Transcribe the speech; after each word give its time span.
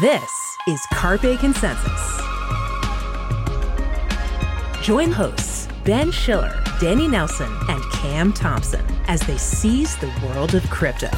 This 0.00 0.56
is 0.68 0.80
Carpe 0.92 1.40
Consensus. 1.40 2.20
Join 4.80 5.10
hosts 5.10 5.66
Ben 5.82 6.12
Schiller, 6.12 6.62
Danny 6.78 7.08
Nelson, 7.08 7.50
and 7.68 7.82
Cam 7.90 8.32
Thompson 8.32 8.84
as 9.08 9.20
they 9.22 9.36
seize 9.36 9.96
the 9.96 10.12
world 10.22 10.54
of 10.54 10.62
crypto. 10.70 11.08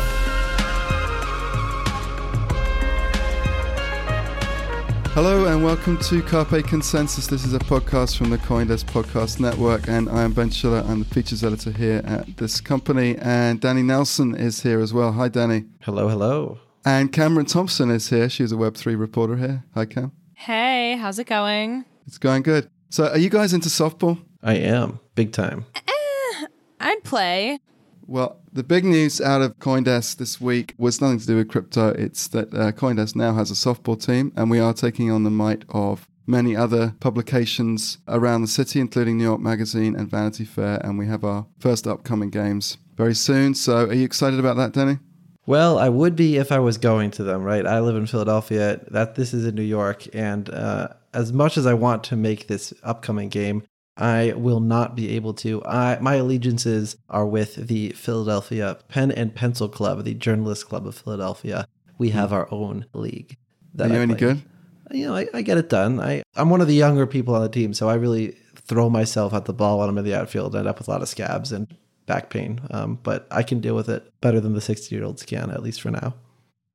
Hello 5.12 5.45
and 5.45 5.62
welcome 5.62 5.99
to 5.99 6.23
Carpe 6.23 6.65
Consensus. 6.65 7.27
This 7.27 7.45
is 7.45 7.53
a 7.53 7.59
podcast 7.59 8.17
from 8.17 8.31
the 8.31 8.39
Coindesk 8.39 8.85
Podcast 8.85 9.41
Network, 9.41 9.89
and 9.89 10.09
I 10.09 10.23
am 10.23 10.33
Ben 10.33 10.49
Schiller. 10.49 10.83
I'm 10.87 11.01
the 11.01 11.05
features 11.05 11.45
editor 11.45 11.73
here 11.73 12.01
at 12.07 12.39
this 12.39 12.62
company, 12.62 13.19
and 13.19 13.61
Danny 13.61 13.83
Nelson 13.83 14.35
is 14.35 14.62
here 14.62 14.81
as 14.81 14.94
well. 14.94 15.12
Hi, 15.12 15.29
Danny. 15.29 15.67
Hello, 15.81 16.08
hello. 16.08 16.61
And 16.84 17.12
Cameron 17.12 17.46
Thompson 17.46 17.90
is 17.90 18.08
here. 18.08 18.29
She's 18.29 18.52
a 18.52 18.57
Web3 18.57 18.98
reporter 18.98 19.36
here. 19.36 19.64
Hi, 19.75 19.84
Cam. 19.84 20.12
Hey, 20.34 20.96
how's 20.96 21.18
it 21.18 21.26
going? 21.26 21.84
It's 22.06 22.18
going 22.18 22.43
good. 22.43 22.70
So, 22.89 23.08
are 23.08 23.18
you 23.18 23.29
guys 23.29 23.53
into 23.53 23.68
softball? 23.68 24.18
I 24.43 24.54
am 24.54 24.98
big 25.14 25.32
time. 25.32 25.66
Eh, 25.75 26.46
I'd 26.80 27.04
play. 27.04 27.58
Well, 28.06 28.40
the 28.53 28.64
big 28.64 28.84
news 28.84 29.20
out 29.20 29.43
of 29.43 29.58
Coindesk 29.58 30.16
this 30.16 30.40
week 30.40 30.75
was 30.79 31.00
nothing 31.00 31.20
to 31.20 31.26
do 31.26 31.36
with 31.36 31.48
crypto. 31.50 31.90
It's 31.90 32.27
that 32.28 32.53
uh, 32.55 32.72
Coindesk 32.72 33.14
now 33.14 33.34
has 33.34 33.50
a 33.50 33.55
softball 33.55 34.03
team, 34.03 34.33
and 34.34 34.50
we 34.50 34.58
are 34.58 34.72
taking 34.72 35.11
on 35.11 35.22
the 35.22 35.31
might 35.31 35.64
of 35.69 36.08
many 36.27 36.56
other 36.56 36.94
publications 37.00 37.98
around 38.08 38.41
the 38.41 38.48
city, 38.48 38.81
including 38.81 39.19
New 39.19 39.25
York 39.25 39.41
Magazine 39.41 39.94
and 39.94 40.11
Vanity 40.11 40.44
Fair. 40.44 40.81
And 40.83 40.98
we 40.98 41.06
have 41.06 41.22
our 41.25 41.47
first 41.58 41.86
upcoming 41.86 42.31
games 42.31 42.78
very 42.97 43.14
soon. 43.14 43.55
So, 43.55 43.86
are 43.86 43.94
you 43.94 44.05
excited 44.05 44.41
about 44.41 44.56
that, 44.56 44.72
Danny? 44.72 44.98
Well, 45.50 45.81
I 45.81 45.89
would 45.89 46.15
be 46.15 46.37
if 46.37 46.53
I 46.53 46.61
was 46.61 46.79
going 46.79 47.11
to 47.11 47.25
them, 47.25 47.43
right? 47.43 47.67
I 47.67 47.81
live 47.81 47.97
in 47.97 48.06
Philadelphia. 48.06 48.79
That 48.89 49.17
this 49.17 49.34
is 49.34 49.45
in 49.45 49.56
New 49.56 49.65
York, 49.65 50.06
and 50.15 50.48
uh, 50.48 50.91
as 51.12 51.33
much 51.33 51.59
as 51.59 51.67
I 51.67 51.75
want 51.75 52.05
to 52.05 52.15
make 52.15 52.47
this 52.47 52.73
upcoming 52.84 53.31
game, 53.31 53.65
I 53.97 54.33
will 54.37 54.61
not 54.61 54.95
be 54.95 55.17
able 55.17 55.34
to. 55.43 55.61
I, 55.65 55.98
my 56.01 56.15
allegiances 56.15 56.97
are 57.09 57.27
with 57.27 57.56
the 57.67 57.91
Philadelphia 57.95 58.78
Pen 58.87 59.11
and 59.11 59.34
Pencil 59.34 59.69
Club, 59.69 60.05
the 60.05 60.15
Journalist 60.15 60.69
Club 60.69 60.87
of 60.87 60.95
Philadelphia. 60.95 61.67
We 61.98 62.11
have 62.11 62.33
our 62.33 62.47
own 62.53 62.87
league. 62.95 63.37
Are 63.77 63.89
you 63.89 63.95
I 63.95 63.98
any 63.98 64.15
play. 64.15 64.21
good? 64.21 64.43
You 64.93 65.09
know, 65.09 65.17
I, 65.17 65.27
I 65.34 65.43
get 65.43 65.59
it 65.59 65.69
done. 65.69 65.98
I, 65.98 66.23
I'm 66.37 66.48
one 66.48 66.61
of 66.61 66.69
the 66.69 66.75
younger 66.75 67.09
people 67.09 67.34
on 67.34 67.43
the 67.43 67.48
team, 67.48 67.75
so 67.75 67.89
I 67.89 67.95
really 67.95 68.37
throw 68.55 68.89
myself 68.89 69.34
at 69.34 69.47
the 69.47 69.53
ball 69.53 69.81
when 69.81 69.89
I'm 69.89 69.98
in 69.98 70.05
the 70.05 70.15
outfield. 70.15 70.55
And 70.55 70.61
end 70.61 70.69
up 70.69 70.78
with 70.78 70.87
a 70.87 70.93
lot 70.93 71.03
of 71.03 71.09
scabs 71.09 71.51
and 71.51 71.67
back 72.06 72.31
pain, 72.31 72.61
um, 72.70 72.98
but 73.03 73.27
I 73.31 73.43
can 73.43 73.61
deal 73.61 73.75
with 73.75 73.89
it 73.89 74.12
better 74.20 74.41
than 74.41 74.55
the 74.55 74.61
60 74.61 74.95
year 74.95 75.05
olds 75.05 75.23
can, 75.23 75.51
at 75.51 75.62
least 75.62 75.81
for 75.81 75.91
now. 75.91 76.15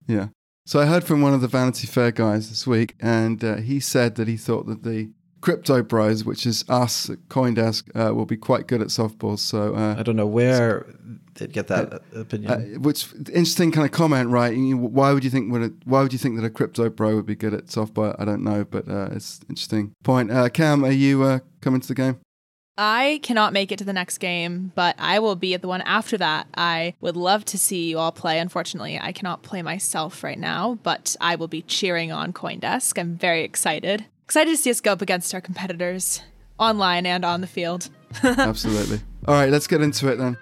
Yeah. 0.08 0.28
So 0.66 0.80
I 0.80 0.86
heard 0.86 1.04
from 1.04 1.22
one 1.22 1.34
of 1.34 1.42
the 1.42 1.48
Vanity 1.48 1.86
Fair 1.86 2.12
guys 2.12 2.50
this 2.50 2.66
week, 2.66 2.95
and 3.00 3.44
uh, 3.44 3.58
he 3.58 3.80
said 3.80 4.16
that 4.16 4.28
he 4.28 4.38
thought 4.38 4.66
that 4.66 4.84
the 4.84 5.12
crypto 5.46 5.84
bros, 5.84 6.26
which 6.26 6.48
is 6.48 6.66
us 6.68 7.08
at 7.08 7.20
CoinDesk, 7.30 7.96
uh, 7.96 8.16
will 8.16 8.26
be 8.26 8.36
quite 8.36 8.66
good 8.66 8.81
at 8.81 8.88
softball. 8.88 9.38
So 9.38 9.76
uh, 9.76 9.96
I 9.96 10.02
don't 10.02 10.16
know 10.16 10.26
where 10.26 10.88
they'd 11.36 11.53
get 11.53 11.68
that 11.68 12.02
opinion. 12.16 12.52
Uh, 12.52 12.80
which 12.80 13.14
interesting 13.14 13.72
kind 13.72 13.86
of 13.86 13.92
comment, 13.92 14.30
right? 14.30 14.56
Why 14.56 15.14
would 15.14 15.23
you 15.23 15.30
think 15.30 15.52
would 15.52 15.62
it, 15.62 15.73
Why 15.84 16.02
would 16.02 16.14
you 16.14 16.20
think 16.20 16.36
that 16.38 16.46
a 16.46 16.50
crypto 16.50 16.90
bro 16.90 17.16
would 17.16 17.28
be 17.28 17.36
good 17.36 17.53
at 17.53 17.68
softball? 17.68 18.16
I 18.18 18.26
don't 18.26 18.44
know, 18.44 18.66
but 18.66 18.90
uh, 18.90 19.09
it's 19.12 19.42
interesting 19.48 19.94
point. 20.03 20.31
Uh, 20.31 20.50
Cam, 20.50 20.84
are 20.84 20.90
you 20.90 21.22
uh, 21.22 21.40
coming 21.62 21.80
to 21.80 21.88
the 21.88 21.94
game? 21.94 22.20
I 22.78 23.20
cannot 23.23 23.54
make 23.54 23.72
it 23.72 23.80
to 23.80 23.86
the 23.86 23.94
next 23.94 24.18
game, 24.18 24.72
but 24.76 24.95
I 25.00 25.20
will 25.20 25.36
be 25.36 25.54
at 25.54 25.62
the 25.62 25.68
one 25.68 25.81
after 25.81 26.18
that. 26.18 26.48
I 26.58 26.94
would 27.00 27.16
love 27.16 27.45
to 27.45 27.58
see 27.58 27.90
you 27.90 28.00
all 28.00 28.12
play. 28.12 28.40
Unfortunately, 28.40 29.00
I 29.02 29.14
cannot 29.14 29.44
play 29.44 29.62
myself 29.62 30.23
right 30.23 30.38
now, 30.38 30.78
but 30.84 31.16
I 31.22 31.36
will 31.36 31.48
be 31.48 31.62
cheering 31.62 32.12
on 32.12 32.34
Coindesk. 32.34 33.00
I'm 33.00 33.16
very 33.16 33.44
excited. 33.44 34.06
Excited 34.25 34.52
to 34.52 34.58
see 34.58 34.72
us 34.72 34.81
go 34.81 34.91
up 34.91 35.02
against 35.02 35.34
our 35.34 35.41
competitors 35.41 36.22
online 36.59 37.06
and 37.06 37.24
on 37.24 37.41
the 37.41 37.47
field. 37.47 37.90
Absolutely. 38.24 39.00
All 39.28 39.36
right, 39.36 39.50
let's 39.50 39.68
get 39.68 39.81
into 39.81 40.12
it 40.12 40.18
then. 40.18 40.38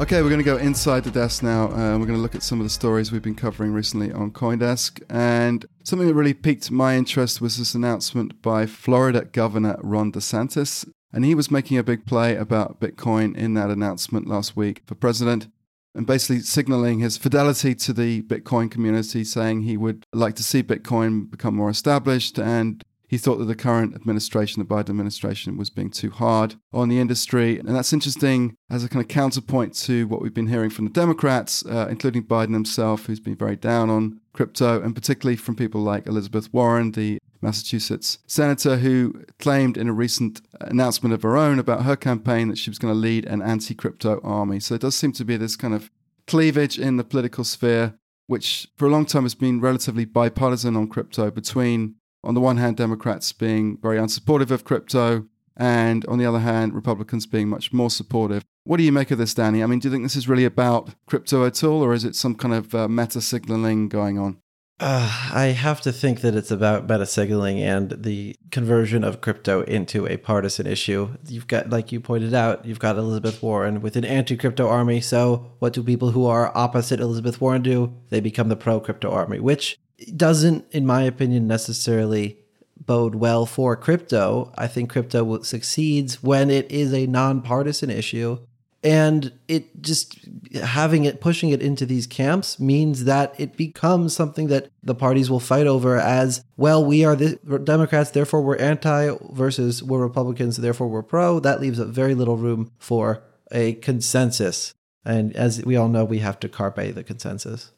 Okay, 0.00 0.20
we're 0.20 0.30
going 0.30 0.38
to 0.38 0.44
go 0.44 0.56
inside 0.56 1.04
the 1.04 1.10
desk 1.10 1.42
now. 1.42 1.66
Uh, 1.66 1.98
we're 1.98 2.06
going 2.06 2.14
to 2.14 2.22
look 2.22 2.34
at 2.34 2.42
some 2.42 2.58
of 2.58 2.64
the 2.64 2.70
stories 2.70 3.12
we've 3.12 3.22
been 3.22 3.34
covering 3.34 3.72
recently 3.72 4.10
on 4.10 4.32
Coindesk. 4.32 5.00
And 5.08 5.64
something 5.84 6.08
that 6.08 6.14
really 6.14 6.34
piqued 6.34 6.70
my 6.70 6.96
interest 6.96 7.40
was 7.40 7.58
this 7.58 7.74
announcement 7.74 8.42
by 8.42 8.66
Florida 8.66 9.26
Governor 9.26 9.76
Ron 9.80 10.10
DeSantis. 10.10 10.88
And 11.12 11.24
he 11.24 11.34
was 11.34 11.50
making 11.50 11.78
a 11.78 11.84
big 11.84 12.06
play 12.06 12.34
about 12.34 12.80
Bitcoin 12.80 13.36
in 13.36 13.54
that 13.54 13.70
announcement 13.70 14.26
last 14.26 14.56
week 14.56 14.82
for 14.86 14.94
president 14.94 15.48
and 15.94 16.06
basically 16.06 16.40
signaling 16.40 17.00
his 17.00 17.18
fidelity 17.18 17.74
to 17.74 17.92
the 17.92 18.22
Bitcoin 18.22 18.70
community, 18.70 19.24
saying 19.24 19.60
he 19.60 19.76
would 19.76 20.06
like 20.12 20.34
to 20.36 20.42
see 20.42 20.62
Bitcoin 20.62 21.30
become 21.30 21.54
more 21.54 21.70
established 21.70 22.38
and 22.38 22.82
he 23.12 23.18
thought 23.18 23.36
that 23.36 23.44
the 23.44 23.54
current 23.54 23.94
administration, 23.94 24.62
the 24.62 24.74
Biden 24.74 24.88
administration, 24.88 25.58
was 25.58 25.68
being 25.68 25.90
too 25.90 26.08
hard 26.08 26.54
on 26.72 26.88
the 26.88 26.98
industry. 26.98 27.58
And 27.58 27.68
that's 27.68 27.92
interesting 27.92 28.56
as 28.70 28.84
a 28.84 28.88
kind 28.88 29.04
of 29.04 29.08
counterpoint 29.08 29.74
to 29.80 30.06
what 30.06 30.22
we've 30.22 30.32
been 30.32 30.46
hearing 30.46 30.70
from 30.70 30.86
the 30.86 30.92
Democrats, 30.92 31.62
uh, 31.66 31.88
including 31.90 32.22
Biden 32.22 32.54
himself, 32.54 33.04
who's 33.04 33.20
been 33.20 33.36
very 33.36 33.54
down 33.54 33.90
on 33.90 34.22
crypto, 34.32 34.80
and 34.80 34.94
particularly 34.94 35.36
from 35.36 35.56
people 35.56 35.82
like 35.82 36.06
Elizabeth 36.06 36.54
Warren, 36.54 36.92
the 36.92 37.18
Massachusetts 37.42 38.16
senator, 38.26 38.78
who 38.78 39.22
claimed 39.38 39.76
in 39.76 39.90
a 39.90 39.92
recent 39.92 40.40
announcement 40.62 41.12
of 41.12 41.22
her 41.22 41.36
own 41.36 41.58
about 41.58 41.82
her 41.82 41.96
campaign 41.96 42.48
that 42.48 42.56
she 42.56 42.70
was 42.70 42.78
going 42.78 42.94
to 42.94 42.98
lead 42.98 43.26
an 43.26 43.42
anti 43.42 43.74
crypto 43.74 44.22
army. 44.24 44.58
So 44.58 44.76
it 44.76 44.80
does 44.80 44.94
seem 44.94 45.12
to 45.12 45.24
be 45.26 45.36
this 45.36 45.54
kind 45.54 45.74
of 45.74 45.90
cleavage 46.26 46.78
in 46.78 46.96
the 46.96 47.04
political 47.04 47.44
sphere, 47.44 47.92
which 48.26 48.68
for 48.78 48.88
a 48.88 48.90
long 48.90 49.04
time 49.04 49.24
has 49.24 49.34
been 49.34 49.60
relatively 49.60 50.06
bipartisan 50.06 50.76
on 50.76 50.88
crypto 50.88 51.30
between 51.30 51.96
on 52.24 52.34
the 52.34 52.40
one 52.40 52.56
hand, 52.56 52.76
Democrats 52.76 53.32
being 53.32 53.78
very 53.80 53.98
unsupportive 53.98 54.50
of 54.50 54.64
crypto, 54.64 55.26
and 55.56 56.06
on 56.06 56.18
the 56.18 56.26
other 56.26 56.38
hand, 56.40 56.74
Republicans 56.74 57.26
being 57.26 57.48
much 57.48 57.72
more 57.72 57.90
supportive. 57.90 58.44
What 58.64 58.76
do 58.76 58.84
you 58.84 58.92
make 58.92 59.10
of 59.10 59.18
this, 59.18 59.34
Danny? 59.34 59.62
I 59.62 59.66
mean, 59.66 59.80
do 59.80 59.88
you 59.88 59.92
think 59.92 60.04
this 60.04 60.16
is 60.16 60.28
really 60.28 60.44
about 60.44 60.94
crypto 61.06 61.44
at 61.44 61.62
all, 61.64 61.82
or 61.82 61.92
is 61.92 62.04
it 62.04 62.14
some 62.14 62.34
kind 62.34 62.54
of 62.54 62.74
uh, 62.74 62.88
meta 62.88 63.20
signaling 63.20 63.88
going 63.88 64.18
on? 64.18 64.38
Uh, 64.84 65.30
I 65.32 65.46
have 65.46 65.80
to 65.82 65.92
think 65.92 66.22
that 66.22 66.34
it's 66.34 66.50
about 66.50 66.88
meta 66.88 67.06
signaling 67.06 67.60
and 67.60 67.90
the 67.90 68.34
conversion 68.50 69.04
of 69.04 69.20
crypto 69.20 69.62
into 69.62 70.08
a 70.08 70.16
partisan 70.16 70.66
issue. 70.66 71.16
You've 71.28 71.46
got, 71.46 71.70
like 71.70 71.92
you 71.92 72.00
pointed 72.00 72.34
out, 72.34 72.64
you've 72.64 72.80
got 72.80 72.96
Elizabeth 72.96 73.42
Warren 73.42 73.80
with 73.80 73.94
an 73.94 74.04
anti 74.04 74.36
crypto 74.36 74.68
army. 74.68 75.00
So, 75.00 75.52
what 75.60 75.72
do 75.72 75.84
people 75.84 76.10
who 76.10 76.26
are 76.26 76.56
opposite 76.56 76.98
Elizabeth 76.98 77.40
Warren 77.40 77.62
do? 77.62 77.94
They 78.08 78.18
become 78.18 78.48
the 78.48 78.56
pro 78.56 78.80
crypto 78.80 79.10
army, 79.12 79.38
which 79.38 79.78
doesn't, 80.16 80.64
in 80.70 80.86
my 80.86 81.02
opinion, 81.02 81.46
necessarily 81.46 82.38
bode 82.84 83.14
well 83.14 83.46
for 83.46 83.76
crypto. 83.76 84.52
I 84.56 84.66
think 84.66 84.90
crypto 84.90 85.42
succeeds 85.42 86.22
when 86.22 86.50
it 86.50 86.70
is 86.70 86.92
a 86.92 87.06
nonpartisan 87.06 87.90
issue. 87.90 88.38
And 88.84 89.32
it 89.46 89.80
just 89.80 90.18
having 90.60 91.04
it, 91.04 91.20
pushing 91.20 91.50
it 91.50 91.62
into 91.62 91.86
these 91.86 92.08
camps 92.08 92.58
means 92.58 93.04
that 93.04 93.32
it 93.38 93.56
becomes 93.56 94.12
something 94.12 94.48
that 94.48 94.70
the 94.82 94.96
parties 94.96 95.30
will 95.30 95.38
fight 95.38 95.68
over 95.68 95.98
as 95.98 96.42
well. 96.56 96.84
We 96.84 97.04
are 97.04 97.14
the 97.14 97.36
Democrats, 97.62 98.10
therefore 98.10 98.42
we're 98.42 98.56
anti, 98.56 99.14
versus 99.30 99.84
we're 99.84 100.02
Republicans, 100.02 100.56
therefore 100.56 100.88
we're 100.88 101.04
pro. 101.04 101.38
That 101.38 101.60
leaves 101.60 101.78
very 101.78 102.16
little 102.16 102.36
room 102.36 102.72
for 102.78 103.22
a 103.52 103.74
consensus. 103.74 104.74
And 105.04 105.34
as 105.36 105.64
we 105.64 105.76
all 105.76 105.88
know, 105.88 106.04
we 106.04 106.18
have 106.18 106.40
to 106.40 106.48
carpe 106.48 106.94
the 106.94 107.04
consensus. 107.04 107.70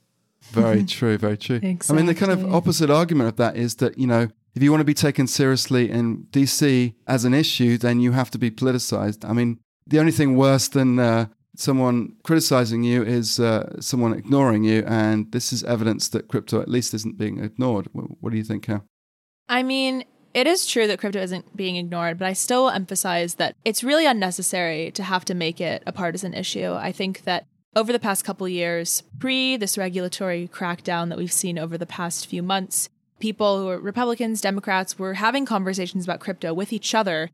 Very 0.51 0.85
true, 0.97 1.19
very 1.19 1.37
true. 1.37 1.61
I 1.63 1.93
mean, 1.93 2.07
the 2.07 2.15
kind 2.15 2.33
of 2.33 2.55
opposite 2.55 2.91
argument 2.91 3.29
of 3.29 3.37
that 3.37 3.57
is 3.57 3.77
that, 3.77 3.99
you 3.99 4.07
know, 4.07 4.29
if 4.55 4.63
you 4.63 4.71
want 4.71 4.81
to 4.81 4.85
be 4.85 4.95
taken 4.95 5.27
seriously 5.27 5.91
in 5.91 6.27
DC 6.31 6.95
as 7.07 7.25
an 7.25 7.35
issue, 7.35 7.77
then 7.77 8.01
you 8.01 8.13
have 8.13 8.31
to 8.31 8.39
be 8.39 8.51
politicized. 8.51 9.29
I 9.29 9.33
mean, 9.33 9.59
the 9.87 9.99
only 9.99 10.13
thing 10.13 10.37
worse 10.37 10.69
than 10.69 10.99
uh, 10.99 11.27
someone 11.57 12.15
criticizing 12.23 12.83
you 12.85 13.03
is 13.03 13.41
uh, 13.41 13.81
someone 13.81 14.13
ignoring 14.13 14.65
you. 14.65 14.85
And 14.87 15.31
this 15.33 15.53
is 15.53 15.65
evidence 15.65 16.09
that 16.11 16.29
crypto 16.29 16.61
at 16.61 16.69
least 16.69 16.95
isn't 16.95 17.19
being 17.19 17.43
ignored. 17.43 17.89
What 17.93 18.31
do 18.31 18.37
you 18.37 18.45
think, 18.45 18.65
Cam? 18.65 18.83
I 19.49 19.63
mean, 19.63 20.05
it 20.33 20.47
is 20.47 20.67
true 20.67 20.87
that 20.87 20.99
crypto 20.99 21.21
isn't 21.21 21.57
being 21.57 21.77
ignored, 21.77 22.19
but 22.19 22.27
I 22.27 22.33
still 22.33 22.69
emphasize 22.69 23.35
that 23.35 23.57
it's 23.65 23.85
really 23.85 24.07
unnecessary 24.07 24.91
to 24.93 25.03
have 25.03 25.25
to 25.27 25.35
make 25.35 25.61
it 25.61 25.83
a 25.87 25.93
partisan 25.93 26.35
issue. 26.35 26.73
I 26.73 26.93
think 26.93 27.23
that 27.23 27.47
over 27.77 27.93
the 27.93 27.99
past 27.99 28.25
couple 28.25 28.49
years, 28.49 29.03
pre 29.19 29.57
this 29.57 29.79
regulatory 29.79 30.49
crackdown 30.53 31.09
that 31.09 31.19
we've 31.19 31.33
seen 31.33 31.59
over 31.59 31.77
the 31.77 31.87
past 31.87 32.27
few 32.27 32.43
months, 32.43 32.89
people 33.19 33.59
who 33.59 33.69
are 33.69 33.79
Republicans, 33.79 34.41
Democrats 34.41 34.99
were 34.99 35.15
having 35.15 35.47
conversations 35.47 36.05
about 36.05 36.21
crypto 36.21 36.53
with 36.53 36.73
each 36.73 36.95
other, 36.95 37.31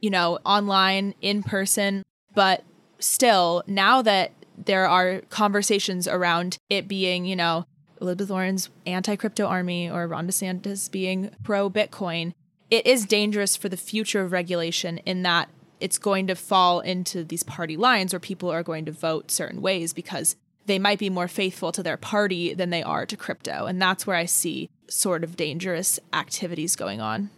you 0.00 0.10
know, 0.10 0.38
online, 0.44 1.14
in 1.20 1.42
person. 1.42 2.02
But 2.34 2.64
still, 2.98 3.62
now 3.66 4.02
that 4.02 4.32
there 4.56 4.86
are 4.86 5.22
conversations 5.30 6.06
around 6.06 6.58
it 6.70 6.88
being, 6.88 7.24
you 7.24 7.36
know, 7.36 7.64
Elizabeth 8.00 8.30
Warren's 8.30 8.70
anti 8.86 9.16
crypto 9.16 9.46
army 9.46 9.90
or 9.90 10.06
Ron 10.06 10.26
DeSantis 10.26 10.90
being 10.90 11.30
pro 11.42 11.70
Bitcoin, 11.70 12.32
it 12.70 12.86
is 12.86 13.06
dangerous 13.06 13.56
for 13.56 13.68
the 13.68 13.76
future 13.76 14.22
of 14.22 14.32
regulation 14.32 14.98
in 14.98 15.22
that 15.22 15.48
it's 15.82 15.98
going 15.98 16.28
to 16.28 16.36
fall 16.36 16.80
into 16.80 17.24
these 17.24 17.42
party 17.42 17.76
lines 17.76 18.12
where 18.12 18.20
people 18.20 18.50
are 18.50 18.62
going 18.62 18.84
to 18.84 18.92
vote 18.92 19.30
certain 19.32 19.60
ways 19.60 19.92
because 19.92 20.36
they 20.66 20.78
might 20.78 21.00
be 21.00 21.10
more 21.10 21.26
faithful 21.26 21.72
to 21.72 21.82
their 21.82 21.96
party 21.96 22.54
than 22.54 22.70
they 22.70 22.84
are 22.84 23.04
to 23.04 23.16
crypto. 23.16 23.66
And 23.66 23.82
that's 23.82 24.06
where 24.06 24.16
I 24.16 24.26
see 24.26 24.70
sort 24.88 25.24
of 25.24 25.36
dangerous 25.36 25.98
activities 26.12 26.76
going 26.76 27.00
on. 27.00 27.30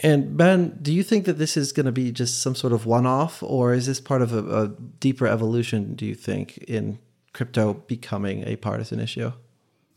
And 0.00 0.36
Ben, 0.36 0.76
do 0.82 0.92
you 0.92 1.04
think 1.04 1.24
that 1.26 1.38
this 1.38 1.56
is 1.56 1.72
going 1.72 1.86
to 1.86 1.92
be 1.92 2.10
just 2.10 2.42
some 2.42 2.56
sort 2.56 2.72
of 2.72 2.84
one 2.84 3.06
off, 3.06 3.44
or 3.44 3.72
is 3.72 3.86
this 3.86 4.00
part 4.00 4.22
of 4.22 4.32
a, 4.32 4.62
a, 4.62 4.68
deeper 4.98 5.28
evolution, 5.28 5.94
do 5.94 6.04
you 6.04 6.16
think, 6.16 6.58
in 6.58 6.98
crypto 7.32 7.74
becoming 7.74 8.42
a 8.44 8.56
partisan 8.56 8.98
issue? 8.98 9.32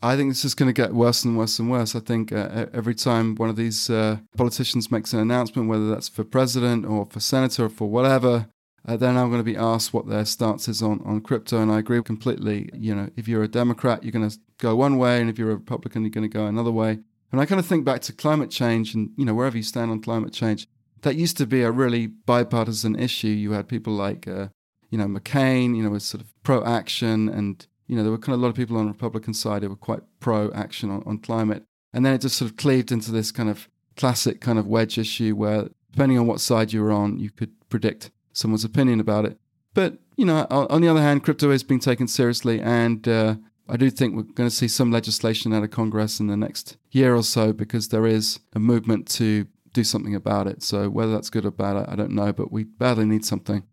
I 0.00 0.16
think 0.16 0.30
it's 0.30 0.42
just 0.42 0.56
going 0.56 0.68
to 0.68 0.82
get 0.82 0.94
worse 0.94 1.24
and 1.24 1.36
worse 1.36 1.58
and 1.58 1.70
worse. 1.70 1.96
I 1.96 2.00
think 2.00 2.30
uh, 2.32 2.66
every 2.72 2.94
time 2.94 3.34
one 3.34 3.50
of 3.50 3.56
these 3.56 3.90
uh, 3.90 4.18
politicians 4.36 4.92
makes 4.92 5.12
an 5.12 5.18
announcement, 5.18 5.68
whether 5.68 5.88
that's 5.90 6.08
for 6.08 6.22
president 6.22 6.86
or 6.86 7.06
for 7.10 7.18
senator 7.18 7.64
or 7.64 7.68
for 7.68 7.90
whatever, 7.90 8.46
uh, 8.86 8.96
they're 8.96 9.12
now 9.12 9.26
going 9.26 9.40
to 9.40 9.44
be 9.44 9.56
asked 9.56 9.92
what 9.92 10.08
their 10.08 10.24
stance 10.24 10.68
is 10.68 10.82
on, 10.82 11.02
on 11.04 11.20
crypto. 11.20 11.60
And 11.60 11.72
I 11.72 11.78
agree 11.80 12.00
completely. 12.02 12.70
You 12.72 12.94
know, 12.94 13.10
if 13.16 13.26
you're 13.26 13.42
a 13.42 13.48
Democrat, 13.48 14.04
you're 14.04 14.12
going 14.12 14.30
to 14.30 14.38
go 14.58 14.76
one 14.76 14.98
way, 14.98 15.20
and 15.20 15.28
if 15.28 15.36
you're 15.36 15.50
a 15.50 15.56
Republican, 15.56 16.02
you're 16.02 16.10
going 16.10 16.30
to 16.30 16.38
go 16.38 16.46
another 16.46 16.70
way. 16.70 17.00
And 17.32 17.40
I 17.40 17.46
kind 17.46 17.58
of 17.58 17.66
think 17.66 17.84
back 17.84 18.00
to 18.02 18.12
climate 18.12 18.50
change 18.50 18.94
and, 18.94 19.10
you 19.16 19.24
know, 19.24 19.34
wherever 19.34 19.56
you 19.56 19.62
stand 19.62 19.90
on 19.90 20.00
climate 20.00 20.32
change, 20.32 20.68
that 21.02 21.16
used 21.16 21.36
to 21.38 21.46
be 21.46 21.62
a 21.62 21.70
really 21.70 22.06
bipartisan 22.06 22.96
issue. 22.96 23.28
You 23.28 23.52
had 23.52 23.68
people 23.68 23.92
like, 23.92 24.26
uh, 24.28 24.48
you 24.90 24.96
know, 24.96 25.06
McCain, 25.06 25.76
you 25.76 25.82
know, 25.82 25.90
was 25.90 26.04
sort 26.04 26.22
of 26.22 26.32
pro 26.42 26.64
action. 26.64 27.28
And, 27.28 27.66
you 27.88 27.96
know, 27.96 28.02
there 28.02 28.12
were 28.12 28.18
kind 28.18 28.34
of 28.34 28.40
a 28.40 28.42
lot 28.42 28.50
of 28.50 28.54
people 28.54 28.76
on 28.76 28.86
the 28.86 28.92
Republican 28.92 29.34
side 29.34 29.62
who 29.62 29.70
were 29.70 29.76
quite 29.76 30.02
pro 30.20 30.52
action 30.52 30.90
on, 30.90 31.02
on 31.04 31.18
climate. 31.18 31.64
And 31.92 32.06
then 32.06 32.14
it 32.14 32.20
just 32.20 32.36
sort 32.36 32.50
of 32.50 32.56
cleaved 32.56 32.92
into 32.92 33.10
this 33.10 33.32
kind 33.32 33.48
of 33.48 33.68
classic 33.96 34.40
kind 34.40 34.58
of 34.58 34.66
wedge 34.66 34.98
issue 34.98 35.34
where, 35.34 35.68
depending 35.90 36.18
on 36.18 36.26
what 36.26 36.40
side 36.40 36.72
you 36.72 36.82
were 36.82 36.92
on, 36.92 37.18
you 37.18 37.30
could 37.30 37.50
predict 37.68 38.10
someone's 38.32 38.64
opinion 38.64 39.00
about 39.00 39.24
it. 39.24 39.38
But, 39.74 39.98
you 40.16 40.24
know, 40.24 40.46
on 40.50 40.80
the 40.82 40.88
other 40.88 41.00
hand, 41.00 41.24
crypto 41.24 41.50
is 41.50 41.62
being 41.62 41.80
taken 41.80 42.06
seriously. 42.06 42.60
And, 42.60 43.08
uh, 43.08 43.36
I 43.70 43.76
do 43.76 43.90
think 43.90 44.16
we're 44.16 44.22
going 44.22 44.48
to 44.48 44.54
see 44.54 44.68
some 44.68 44.90
legislation 44.90 45.52
out 45.52 45.62
of 45.62 45.70
Congress 45.70 46.20
in 46.20 46.26
the 46.26 46.36
next 46.36 46.78
year 46.90 47.14
or 47.14 47.22
so 47.22 47.52
because 47.52 47.88
there 47.88 48.06
is 48.06 48.40
a 48.54 48.58
movement 48.58 49.06
to 49.10 49.46
do 49.74 49.84
something 49.84 50.14
about 50.14 50.46
it. 50.46 50.62
So 50.62 50.88
whether 50.88 51.12
that's 51.12 51.28
good 51.28 51.44
or 51.44 51.50
bad, 51.50 51.76
I 51.76 51.94
don't 51.94 52.12
know, 52.12 52.32
but 52.32 52.50
we 52.50 52.64
badly 52.64 53.04
need 53.04 53.26
something. 53.26 53.64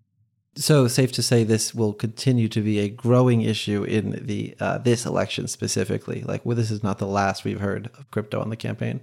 So 0.58 0.88
safe 0.88 1.12
to 1.14 1.22
say 1.22 1.44
this 1.44 1.76
will 1.76 1.94
continue 1.94 2.48
to 2.48 2.62
be 2.62 2.80
a 2.80 2.88
growing 2.88 3.42
issue 3.42 3.84
in 3.84 4.26
the 4.26 4.56
uh, 4.60 4.78
this 4.78 5.06
election 5.06 5.48
specifically. 5.48 6.22
Like, 6.22 6.46
well, 6.46 6.56
this 6.56 6.72
is 6.72 6.82
not 6.82 6.98
the 6.98 7.08
last 7.08 7.44
we've 7.44 7.60
heard 7.60 7.88
of 7.98 8.10
crypto 8.10 8.40
on 8.40 8.50
the 8.50 8.56
campaign. 8.56 9.02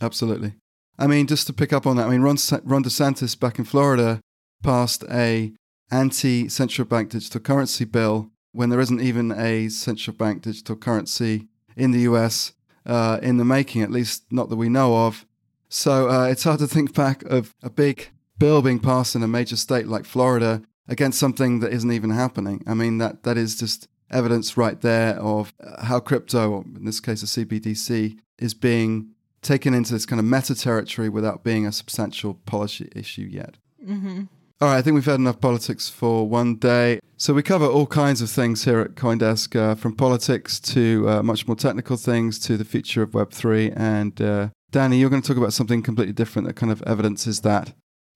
Absolutely. 0.00 0.54
I 0.98 1.06
mean, 1.06 1.26
just 1.26 1.46
to 1.46 1.52
pick 1.52 1.72
up 1.72 1.86
on 1.86 1.96
that, 1.96 2.06
I 2.06 2.10
mean, 2.10 2.20
Ron, 2.20 2.36
Ron 2.64 2.84
DeSantis 2.84 3.38
back 3.38 3.58
in 3.58 3.64
Florida 3.64 4.20
passed 4.62 5.04
a 5.10 5.52
anti 5.90 6.48
central 6.48 6.86
bank 6.86 7.10
digital 7.10 7.40
currency 7.40 7.84
bill 7.84 8.30
when 8.52 8.68
there 8.68 8.80
isn't 8.80 9.00
even 9.00 9.32
a 9.32 9.68
central 9.68 10.14
bank 10.14 10.42
digital 10.42 10.76
currency 10.76 11.48
in 11.76 11.90
the 11.90 12.00
US 12.00 12.52
uh, 12.86 13.18
in 13.22 13.38
the 13.38 13.44
making, 13.44 13.82
at 13.82 13.90
least 13.90 14.24
not 14.30 14.48
that 14.50 14.56
we 14.56 14.68
know 14.68 15.06
of. 15.06 15.24
So 15.68 16.08
uh, 16.08 16.26
it's 16.26 16.44
hard 16.44 16.60
to 16.60 16.68
think 16.68 16.94
back 16.94 17.22
of 17.24 17.54
a 17.62 17.70
big 17.70 18.10
bill 18.38 18.62
being 18.62 18.78
passed 18.78 19.16
in 19.16 19.22
a 19.22 19.28
major 19.28 19.56
state 19.56 19.88
like 19.88 20.04
Florida 20.04 20.62
against 20.88 21.18
something 21.18 21.60
that 21.60 21.72
isn't 21.72 21.92
even 21.92 22.10
happening. 22.10 22.62
I 22.66 22.74
mean, 22.74 22.98
that, 22.98 23.22
that 23.22 23.36
is 23.36 23.56
just 23.56 23.88
evidence 24.10 24.56
right 24.56 24.80
there 24.80 25.18
of 25.18 25.52
uh, 25.62 25.84
how 25.84 26.00
crypto, 26.00 26.50
or 26.50 26.64
in 26.76 26.84
this 26.84 27.00
case, 27.00 27.22
a 27.22 27.26
CBDC, 27.26 28.18
is 28.38 28.54
being 28.54 29.10
taken 29.42 29.74
into 29.74 29.92
this 29.92 30.06
kind 30.06 30.20
of 30.20 30.26
meta 30.26 30.54
territory 30.54 31.08
without 31.08 31.44
being 31.44 31.66
a 31.66 31.72
substantial 31.72 32.34
policy 32.34 32.90
issue 32.94 33.28
yet. 33.30 33.56
Mm-hmm. 33.84 34.24
All 34.60 34.68
right, 34.68 34.78
I 34.78 34.82
think 34.82 34.94
we've 34.94 35.04
had 35.04 35.20
enough 35.20 35.40
politics 35.40 35.88
for 35.88 36.28
one 36.28 36.56
day. 36.56 37.00
So 37.16 37.34
we 37.34 37.42
cover 37.42 37.66
all 37.66 37.86
kinds 37.86 38.22
of 38.22 38.30
things 38.30 38.64
here 38.64 38.80
at 38.80 38.94
CoinDesk, 38.94 39.56
uh, 39.56 39.74
from 39.74 39.94
politics 39.94 40.60
to 40.60 41.08
uh, 41.08 41.22
much 41.22 41.46
more 41.46 41.56
technical 41.56 41.96
things 41.96 42.38
to 42.40 42.56
the 42.56 42.64
future 42.64 43.02
of 43.02 43.10
Web3. 43.10 43.74
And 43.76 44.20
uh, 44.22 44.48
Danny, 44.70 44.98
you're 44.98 45.10
going 45.10 45.22
to 45.22 45.28
talk 45.28 45.36
about 45.36 45.52
something 45.52 45.82
completely 45.82 46.14
different 46.14 46.48
that 46.48 46.54
kind 46.54 46.72
of 46.72 46.82
evidences 46.82 47.40
that. 47.40 47.74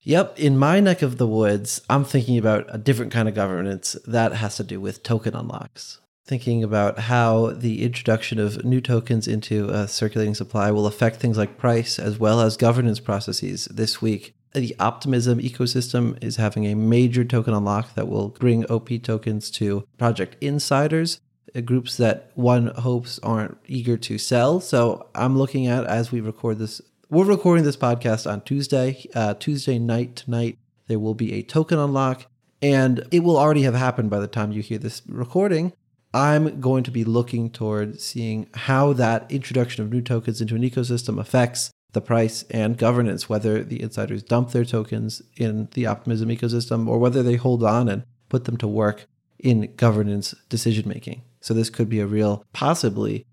Yep, 0.08 0.38
in 0.38 0.56
my 0.56 0.80
neck 0.80 1.02
of 1.02 1.18
the 1.18 1.26
woods, 1.26 1.82
I'm 1.90 2.02
thinking 2.02 2.38
about 2.38 2.64
a 2.70 2.78
different 2.78 3.12
kind 3.12 3.28
of 3.28 3.34
governance 3.34 3.94
that 4.06 4.32
has 4.32 4.56
to 4.56 4.64
do 4.64 4.80
with 4.80 5.02
token 5.02 5.36
unlocks. 5.36 6.00
Thinking 6.24 6.64
about 6.64 6.98
how 6.98 7.50
the 7.50 7.82
introduction 7.84 8.38
of 8.38 8.64
new 8.64 8.80
tokens 8.80 9.28
into 9.28 9.68
a 9.68 9.86
circulating 9.86 10.34
supply 10.34 10.70
will 10.70 10.86
affect 10.86 11.16
things 11.16 11.36
like 11.36 11.58
price 11.58 11.98
as 11.98 12.18
well 12.18 12.40
as 12.40 12.56
governance 12.56 13.00
processes 13.00 13.66
this 13.66 14.00
week 14.00 14.34
the 14.54 14.74
Optimism 14.80 15.40
ecosystem 15.40 16.16
is 16.24 16.36
having 16.36 16.64
a 16.64 16.74
major 16.74 17.22
token 17.22 17.52
unlock 17.52 17.94
that 17.94 18.08
will 18.08 18.30
bring 18.30 18.64
OP 18.70 18.88
tokens 19.02 19.50
to 19.50 19.84
project 19.98 20.36
insiders, 20.40 21.20
uh, 21.54 21.60
groups 21.60 21.98
that 21.98 22.30
one 22.34 22.68
hopes 22.68 23.18
aren't 23.22 23.58
eager 23.66 23.98
to 23.98 24.16
sell. 24.16 24.58
So 24.58 25.08
I'm 25.14 25.36
looking 25.36 25.66
at 25.66 25.84
as 25.84 26.10
we 26.10 26.22
record 26.22 26.58
this. 26.58 26.80
We're 27.10 27.24
recording 27.24 27.64
this 27.64 27.78
podcast 27.78 28.30
on 28.30 28.42
Tuesday. 28.42 29.06
Uh, 29.14 29.32
Tuesday 29.32 29.78
night 29.78 30.14
tonight, 30.14 30.58
there 30.88 30.98
will 30.98 31.14
be 31.14 31.32
a 31.32 31.42
token 31.42 31.78
unlock, 31.78 32.26
and 32.60 33.02
it 33.10 33.20
will 33.20 33.38
already 33.38 33.62
have 33.62 33.74
happened 33.74 34.10
by 34.10 34.18
the 34.18 34.26
time 34.26 34.52
you 34.52 34.60
hear 34.60 34.76
this 34.76 35.00
recording. 35.08 35.72
I'm 36.12 36.60
going 36.60 36.84
to 36.84 36.90
be 36.90 37.04
looking 37.04 37.48
toward 37.48 37.98
seeing 38.02 38.46
how 38.52 38.92
that 38.92 39.24
introduction 39.32 39.82
of 39.82 39.90
new 39.90 40.02
tokens 40.02 40.42
into 40.42 40.54
an 40.54 40.60
ecosystem 40.60 41.18
affects 41.18 41.70
the 41.92 42.02
price 42.02 42.44
and 42.50 42.76
governance, 42.76 43.26
whether 43.26 43.64
the 43.64 43.80
insiders 43.80 44.22
dump 44.22 44.50
their 44.50 44.66
tokens 44.66 45.22
in 45.34 45.70
the 45.72 45.86
Optimism 45.86 46.28
ecosystem 46.28 46.86
or 46.86 46.98
whether 46.98 47.22
they 47.22 47.36
hold 47.36 47.64
on 47.64 47.88
and 47.88 48.02
put 48.28 48.44
them 48.44 48.58
to 48.58 48.68
work 48.68 49.06
in 49.38 49.72
governance 49.76 50.34
decision 50.50 50.86
making. 50.86 51.22
So 51.40 51.54
this 51.54 51.70
could 51.70 51.88
be 51.88 52.00
a 52.00 52.06
real, 52.06 52.44
possibly 52.52 53.24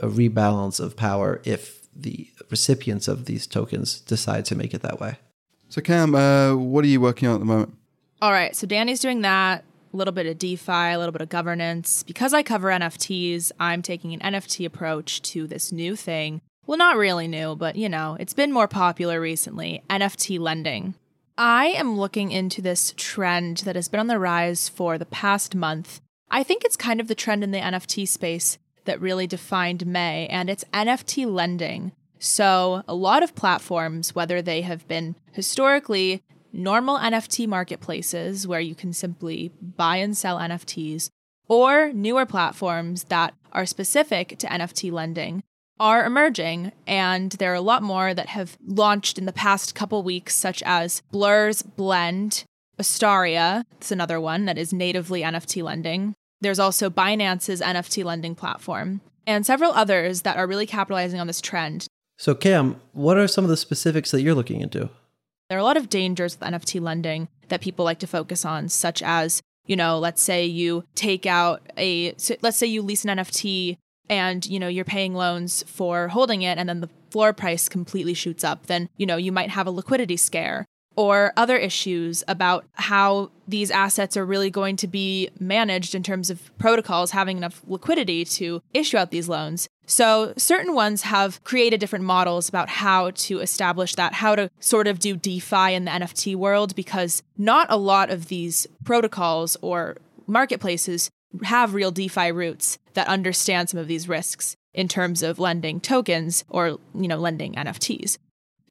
a 0.00 0.08
rebalance 0.08 0.78
of 0.78 0.96
power 0.96 1.40
if 1.44 1.81
the 1.94 2.28
recipients 2.50 3.08
of 3.08 3.26
these 3.26 3.46
tokens 3.46 4.00
decide 4.00 4.44
to 4.46 4.54
make 4.54 4.74
it 4.74 4.82
that 4.82 5.00
way. 5.00 5.16
So 5.68 5.80
Cam, 5.80 6.14
uh, 6.14 6.54
what 6.54 6.84
are 6.84 6.88
you 6.88 7.00
working 7.00 7.28
on 7.28 7.34
at 7.34 7.40
the 7.40 7.46
moment? 7.46 7.74
All 8.20 8.32
right, 8.32 8.54
so 8.54 8.66
Danny's 8.66 9.00
doing 9.00 9.22
that. 9.22 9.64
A 9.92 9.96
little 9.96 10.12
bit 10.12 10.26
of 10.26 10.38
DeFi, 10.38 10.72
a 10.72 10.98
little 10.98 11.12
bit 11.12 11.20
of 11.20 11.28
governance. 11.28 12.02
Because 12.02 12.32
I 12.32 12.42
cover 12.42 12.68
NFTs, 12.68 13.52
I'm 13.60 13.82
taking 13.82 14.14
an 14.14 14.20
NFT 14.20 14.64
approach 14.64 15.20
to 15.22 15.46
this 15.46 15.70
new 15.70 15.96
thing 15.96 16.40
well, 16.66 16.78
not 16.78 16.96
really 16.96 17.26
new, 17.26 17.56
but 17.56 17.76
you 17.76 17.88
know, 17.88 18.16
it's 18.20 18.34
been 18.34 18.52
more 18.52 18.68
popular 18.68 19.20
recently 19.20 19.82
NFT 19.90 20.38
lending. 20.38 20.94
I 21.36 21.66
am 21.66 21.98
looking 21.98 22.30
into 22.30 22.62
this 22.62 22.94
trend 22.96 23.58
that 23.58 23.74
has 23.74 23.88
been 23.88 24.00
on 24.00 24.06
the 24.06 24.18
rise 24.18 24.68
for 24.68 24.96
the 24.96 25.06
past 25.06 25.54
month. 25.54 26.00
I 26.30 26.42
think 26.42 26.64
it's 26.64 26.76
kind 26.76 27.00
of 27.00 27.08
the 27.08 27.14
trend 27.14 27.42
in 27.42 27.50
the 27.50 27.58
NFT 27.58 28.06
space 28.06 28.58
that 28.84 29.00
really 29.00 29.26
defined 29.26 29.86
May, 29.86 30.26
and 30.28 30.50
it's 30.50 30.64
NFT 30.72 31.32
lending. 31.32 31.92
So, 32.18 32.84
a 32.86 32.94
lot 32.94 33.22
of 33.22 33.34
platforms, 33.34 34.14
whether 34.14 34.40
they 34.40 34.62
have 34.62 34.86
been 34.86 35.16
historically 35.32 36.22
normal 36.52 36.98
NFT 36.98 37.48
marketplaces 37.48 38.46
where 38.46 38.60
you 38.60 38.74
can 38.74 38.92
simply 38.92 39.50
buy 39.60 39.96
and 39.96 40.16
sell 40.16 40.38
NFTs, 40.38 41.08
or 41.48 41.92
newer 41.92 42.26
platforms 42.26 43.04
that 43.04 43.34
are 43.52 43.66
specific 43.66 44.38
to 44.38 44.46
NFT 44.46 44.92
lending, 44.92 45.42
are 45.80 46.04
emerging, 46.04 46.70
and 46.86 47.32
there 47.32 47.50
are 47.50 47.56
a 47.56 47.60
lot 47.60 47.82
more 47.82 48.14
that 48.14 48.28
have 48.28 48.56
launched 48.64 49.18
in 49.18 49.26
the 49.26 49.32
past 49.32 49.74
couple 49.74 50.02
weeks, 50.02 50.34
such 50.34 50.62
as 50.64 51.02
Blur's 51.10 51.62
Blend, 51.62 52.44
Astaria, 52.78 53.64
it's 53.78 53.90
another 53.90 54.20
one 54.20 54.44
that 54.44 54.58
is 54.58 54.72
natively 54.72 55.22
NFT 55.22 55.62
lending. 55.62 56.14
There's 56.42 56.58
also 56.58 56.90
Binance's 56.90 57.60
NFT 57.60 58.04
lending 58.04 58.34
platform, 58.34 59.00
and 59.26 59.46
several 59.46 59.72
others 59.72 60.22
that 60.22 60.36
are 60.36 60.46
really 60.46 60.66
capitalizing 60.66 61.20
on 61.20 61.28
this 61.28 61.40
trend. 61.40 61.86
So, 62.18 62.34
Cam, 62.34 62.80
what 62.92 63.16
are 63.16 63.28
some 63.28 63.44
of 63.44 63.48
the 63.48 63.56
specifics 63.56 64.10
that 64.10 64.22
you're 64.22 64.34
looking 64.34 64.60
into? 64.60 64.90
There 65.48 65.56
are 65.56 65.60
a 65.60 65.64
lot 65.64 65.76
of 65.76 65.88
dangers 65.88 66.38
with 66.38 66.48
NFT 66.48 66.80
lending 66.80 67.28
that 67.48 67.60
people 67.60 67.84
like 67.84 68.00
to 68.00 68.06
focus 68.06 68.44
on, 68.44 68.68
such 68.68 69.02
as 69.02 69.40
you 69.66 69.76
know, 69.76 70.00
let's 70.00 70.20
say 70.20 70.44
you 70.44 70.84
take 70.96 71.24
out 71.24 71.62
a, 71.78 72.16
let's 72.42 72.56
say 72.56 72.66
you 72.66 72.82
lease 72.82 73.04
an 73.04 73.16
NFT 73.16 73.78
and 74.10 74.44
you 74.46 74.58
know 74.58 74.68
you're 74.68 74.84
paying 74.84 75.14
loans 75.14 75.62
for 75.66 76.08
holding 76.08 76.42
it 76.42 76.58
and 76.58 76.68
then 76.68 76.80
the 76.80 76.90
floor 77.10 77.32
price 77.32 77.68
completely 77.68 78.14
shoots 78.14 78.42
up 78.42 78.66
then 78.66 78.88
you 78.96 79.06
know 79.06 79.16
you 79.16 79.30
might 79.30 79.50
have 79.50 79.66
a 79.66 79.70
liquidity 79.70 80.16
scare 80.16 80.66
or 80.96 81.32
other 81.36 81.56
issues 81.56 82.22
about 82.28 82.64
how 82.74 83.30
these 83.48 83.70
assets 83.70 84.16
are 84.16 84.24
really 84.24 84.50
going 84.50 84.76
to 84.76 84.86
be 84.86 85.28
managed 85.40 85.94
in 85.94 86.02
terms 86.02 86.30
of 86.30 86.56
protocols 86.58 87.10
having 87.10 87.36
enough 87.36 87.62
liquidity 87.66 88.24
to 88.24 88.62
issue 88.72 88.96
out 88.96 89.10
these 89.10 89.28
loans. 89.28 89.68
So, 89.86 90.32
certain 90.36 90.74
ones 90.74 91.02
have 91.02 91.42
created 91.44 91.80
different 91.80 92.04
models 92.04 92.48
about 92.48 92.68
how 92.68 93.10
to 93.10 93.40
establish 93.40 93.94
that, 93.96 94.14
how 94.14 94.36
to 94.36 94.50
sort 94.60 94.86
of 94.86 94.98
do 94.98 95.16
DeFi 95.16 95.74
in 95.74 95.84
the 95.84 95.90
NFT 95.90 96.36
world, 96.36 96.74
because 96.76 97.22
not 97.36 97.66
a 97.68 97.76
lot 97.76 98.10
of 98.10 98.28
these 98.28 98.66
protocols 98.84 99.56
or 99.60 99.96
marketplaces 100.26 101.10
have 101.42 101.74
real 101.74 101.90
DeFi 101.90 102.30
roots 102.30 102.78
that 102.94 103.08
understand 103.08 103.70
some 103.70 103.80
of 103.80 103.88
these 103.88 104.08
risks 104.08 104.56
in 104.74 104.88
terms 104.88 105.22
of 105.22 105.38
lending 105.38 105.80
tokens 105.80 106.44
or, 106.48 106.78
you 106.94 107.08
know, 107.08 107.18
lending 107.18 107.54
NFTs. 107.54 108.18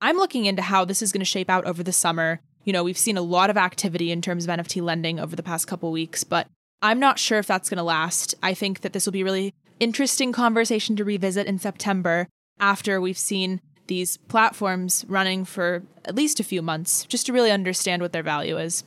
I'm 0.01 0.17
looking 0.17 0.46
into 0.46 0.63
how 0.63 0.84
this 0.84 1.03
is 1.03 1.12
going 1.12 1.22
to 1.22 1.25
shape 1.25 1.50
out 1.50 1.65
over 1.65 1.84
the 1.84 1.93
summer. 1.93 2.41
You 2.63 2.74
know, 2.74 2.84
we've 2.84 2.98
seen 2.98 3.17
a 3.17 3.22
lot 3.22 3.51
of 3.51 3.58
activity 3.58 4.12
in 4.12 4.22
terms 4.22 4.46
of 4.46 4.50
NFT 4.50 4.81
lending 4.81 5.20
over 5.20 5.36
the 5.36 5.43
past 5.43 5.67
couple 5.67 5.91
weeks, 5.91 6.24
but 6.24 6.48
I'm 6.81 7.00
not 7.00 7.20
sure 7.20 7.38
if 7.38 7.46
that's 7.46 7.70
going 7.70 7.77
to 7.77 7.84
last. 7.84 8.34
I 8.41 8.55
think 8.55 8.81
that 8.81 8.93
this 8.93 9.05
will 9.05 9.13
be 9.13 9.24
really 9.24 9.53
interesting 9.79 10.31
conversation 10.31 10.96
to 10.96 11.05
revisit 11.05 11.46
in 11.46 11.60
September 11.60 12.27
after 12.60 13.00
we've 13.00 13.17
seen 13.17 13.62
these 13.86 14.17
platforms 14.17 15.05
running 15.08 15.46
for 15.46 15.84
at 16.05 16.15
least 16.15 16.39
a 16.39 16.43
few 16.43 16.63
months, 16.63 17.05
just 17.05 17.27
to 17.27 17.34
really 17.34 17.51
understand 17.51 18.01
what 18.01 18.12
their 18.12 18.24
value 18.24 18.58
is. 18.58 18.84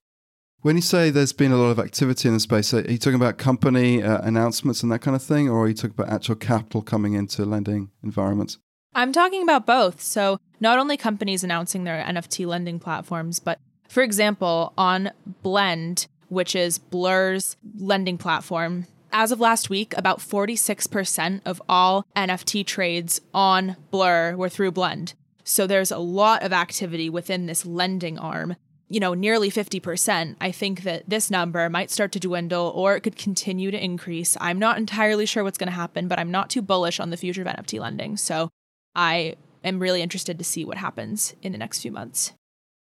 When 0.62 0.76
you 0.76 0.82
say 0.82 1.10
there's 1.10 1.32
been 1.32 1.52
a 1.52 1.56
lot 1.56 1.70
of 1.70 1.78
activity 1.78 2.26
in 2.26 2.34
the 2.34 2.40
space, 2.40 2.72
are 2.74 2.80
you 2.80 2.98
talking 2.98 3.16
about 3.16 3.38
company 3.38 4.02
uh, 4.02 4.20
announcements 4.22 4.82
and 4.82 4.90
that 4.90 5.00
kind 5.00 5.14
of 5.14 5.22
thing, 5.22 5.48
or 5.48 5.64
are 5.64 5.68
you 5.68 5.74
talking 5.74 5.94
about 5.96 6.08
actual 6.08 6.36
capital 6.36 6.82
coming 6.82 7.12
into 7.12 7.44
lending 7.44 7.90
environments? 8.02 8.58
I'm 8.94 9.12
talking 9.12 9.42
about 9.42 9.66
both. 9.66 10.00
So, 10.00 10.38
not 10.60 10.78
only 10.78 10.96
companies 10.96 11.44
announcing 11.44 11.84
their 11.84 12.02
NFT 12.02 12.46
lending 12.46 12.78
platforms, 12.78 13.40
but 13.40 13.58
for 13.88 14.02
example, 14.02 14.72
on 14.78 15.10
Blend, 15.42 16.06
which 16.28 16.54
is 16.54 16.78
Blur's 16.78 17.56
lending 17.78 18.18
platform, 18.18 18.86
as 19.12 19.30
of 19.30 19.40
last 19.40 19.70
week, 19.70 19.94
about 19.96 20.18
46% 20.18 21.40
of 21.44 21.62
all 21.68 22.06
NFT 22.16 22.66
trades 22.66 23.20
on 23.32 23.76
Blur 23.90 24.34
were 24.36 24.48
through 24.48 24.72
Blend. 24.72 25.14
So 25.44 25.66
there's 25.66 25.92
a 25.92 25.98
lot 25.98 26.42
of 26.42 26.52
activity 26.52 27.10
within 27.10 27.46
this 27.46 27.64
lending 27.64 28.18
arm 28.18 28.56
you 28.88 29.00
know, 29.00 29.14
nearly 29.14 29.50
50%, 29.50 30.36
I 30.40 30.52
think 30.52 30.82
that 30.82 31.08
this 31.08 31.30
number 31.30 31.68
might 31.68 31.90
start 31.90 32.12
to 32.12 32.20
dwindle 32.20 32.70
or 32.76 32.94
it 32.94 33.00
could 33.00 33.16
continue 33.16 33.70
to 33.70 33.82
increase. 33.82 34.36
I'm 34.40 34.58
not 34.58 34.76
entirely 34.76 35.26
sure 35.26 35.42
what's 35.42 35.58
going 35.58 35.70
to 35.70 35.74
happen, 35.74 36.06
but 36.06 36.18
I'm 36.18 36.30
not 36.30 36.50
too 36.50 36.62
bullish 36.62 37.00
on 37.00 37.10
the 37.10 37.16
future 37.16 37.42
of 37.42 37.48
NFT 37.48 37.80
lending. 37.80 38.16
So 38.16 38.50
I 38.96 39.34
am 39.64 39.80
really 39.80 40.02
interested 40.02 40.38
to 40.38 40.44
see 40.44 40.64
what 40.64 40.78
happens 40.78 41.34
in 41.42 41.50
the 41.50 41.58
next 41.58 41.80
few 41.80 41.90
months. 41.90 42.32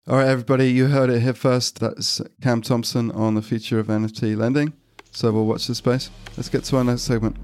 All 0.08 0.18
right, 0.18 0.28
everybody, 0.28 0.70
you 0.70 0.88
heard 0.88 1.10
it 1.10 1.22
here 1.22 1.34
first. 1.34 1.80
That's 1.80 2.20
Cam 2.42 2.62
Thompson 2.62 3.12
on 3.12 3.36
the 3.36 3.42
future 3.42 3.80
of 3.80 3.88
NFT 3.88 4.36
lending. 4.36 4.74
So 5.12 5.32
we'll 5.32 5.46
watch 5.46 5.68
this 5.68 5.78
space. 5.78 6.10
Let's 6.36 6.50
get 6.50 6.66
to 6.66 6.78
our 6.78 6.84
next 6.84 7.04
segment. 7.04 7.38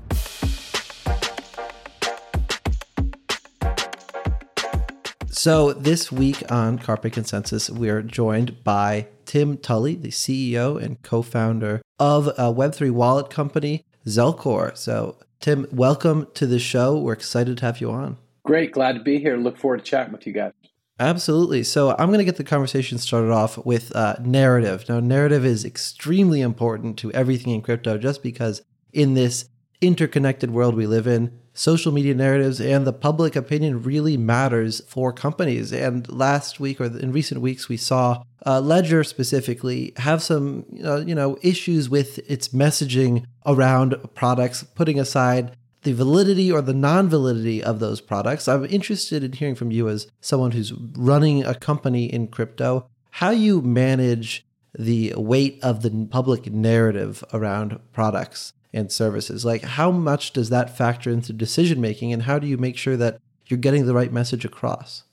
So 5.29 5.71
this 5.71 6.11
week 6.11 6.51
on 6.51 6.77
Carpe 6.77 7.09
Consensus, 7.13 7.69
we 7.69 7.89
are 7.89 8.01
joined 8.01 8.65
by 8.65 9.07
Tim 9.25 9.57
Tully, 9.57 9.95
the 9.95 10.09
CEO 10.09 10.81
and 10.81 11.01
co-founder 11.03 11.81
of 11.99 12.27
a 12.27 12.53
Web3 12.53 12.91
wallet 12.91 13.29
company, 13.29 13.85
Zelcore. 14.05 14.75
So 14.75 15.17
Tim, 15.39 15.67
welcome 15.71 16.27
to 16.33 16.45
the 16.45 16.59
show. 16.59 16.97
We're 16.97 17.13
excited 17.13 17.59
to 17.59 17.65
have 17.65 17.79
you 17.79 17.91
on. 17.91 18.17
Great, 18.47 18.71
glad 18.71 18.93
to 18.93 19.01
be 19.01 19.19
here. 19.19 19.35
Look 19.35 19.57
forward 19.57 19.79
to 19.79 19.83
chatting 19.83 20.13
with 20.13 20.25
you 20.25 20.31
guys. 20.31 20.53
Absolutely. 21.01 21.63
So 21.63 21.91
I'm 21.99 22.07
going 22.07 22.19
to 22.19 22.23
get 22.23 22.37
the 22.37 22.45
conversation 22.45 22.97
started 22.97 23.29
off 23.29 23.57
with 23.65 23.93
uh, 23.93 24.15
narrative. 24.21 24.85
Now, 24.87 25.01
narrative 25.01 25.45
is 25.45 25.65
extremely 25.65 26.39
important 26.39 26.97
to 26.99 27.11
everything 27.11 27.53
in 27.53 27.61
crypto, 27.61 27.97
just 27.97 28.23
because 28.23 28.61
in 28.93 29.15
this 29.15 29.49
interconnected 29.81 30.51
world 30.51 30.75
we 30.75 30.87
live 30.87 31.07
in, 31.07 31.37
social 31.53 31.91
media 31.91 32.13
narratives 32.13 32.61
and 32.61 32.87
the 32.87 32.93
public 32.93 33.35
opinion 33.35 33.83
really 33.83 34.15
matters 34.15 34.81
for 34.87 35.11
companies. 35.11 35.73
And 35.73 36.07
last 36.07 36.61
week 36.61 36.79
or 36.79 36.85
in 36.85 37.11
recent 37.11 37.41
weeks, 37.41 37.67
we 37.67 37.75
saw 37.75 38.23
uh, 38.45 38.61
Ledger 38.61 39.03
specifically 39.03 39.91
have 39.97 40.23
some 40.23 40.65
uh, 40.85 41.01
you 41.01 41.13
know 41.13 41.37
issues 41.41 41.89
with 41.89 42.19
its 42.31 42.49
messaging 42.49 43.25
around 43.45 43.97
products, 44.15 44.63
putting 44.63 44.97
aside 44.97 45.57
the 45.87 45.93
validity 45.93 46.51
or 46.51 46.61
the 46.61 46.73
non-validity 46.73 47.63
of 47.63 47.79
those 47.79 48.01
products. 48.01 48.49
I'm 48.49 48.65
interested 48.65 49.23
in 49.23 49.31
hearing 49.31 49.55
from 49.55 49.71
you 49.71 49.87
as 49.87 50.07
someone 50.19 50.51
who's 50.51 50.73
running 50.73 51.45
a 51.45 51.55
company 51.55 52.11
in 52.11 52.27
crypto, 52.27 52.89
how 53.11 53.29
you 53.29 53.61
manage 53.61 54.45
the 54.77 55.13
weight 55.15 55.59
of 55.63 55.83
the 55.83 56.07
public 56.11 56.51
narrative 56.51 57.23
around 57.31 57.79
products 57.93 58.51
and 58.73 58.91
services. 58.91 59.45
Like, 59.45 59.63
how 59.63 59.89
much 59.91 60.33
does 60.33 60.49
that 60.49 60.75
factor 60.77 61.09
into 61.09 61.31
decision 61.31 61.79
making, 61.79 62.11
and 62.11 62.23
how 62.23 62.37
do 62.37 62.47
you 62.47 62.57
make 62.57 62.75
sure 62.75 62.97
that 62.97 63.21
you're 63.45 63.57
getting 63.57 63.85
the 63.85 63.93
right 63.93 64.11
message 64.11 64.43
across? 64.43 65.05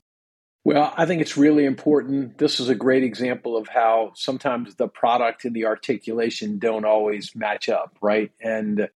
Well, 0.65 0.93
I 0.97 1.07
think 1.07 1.23
it's 1.23 1.37
really 1.37 1.67
important. 1.67 2.39
This 2.39 2.59
is 2.59 2.69
a 2.69 2.75
great 2.75 3.05
example 3.05 3.57
of 3.57 3.69
how 3.69 4.11
sometimes 4.17 4.75
the 4.75 4.89
product 4.89 5.45
and 5.45 5.55
the 5.55 5.67
articulation 5.67 6.59
don't 6.59 6.85
always 6.85 7.37
match 7.37 7.69
up, 7.69 7.97
right? 8.01 8.33
And 8.43 8.89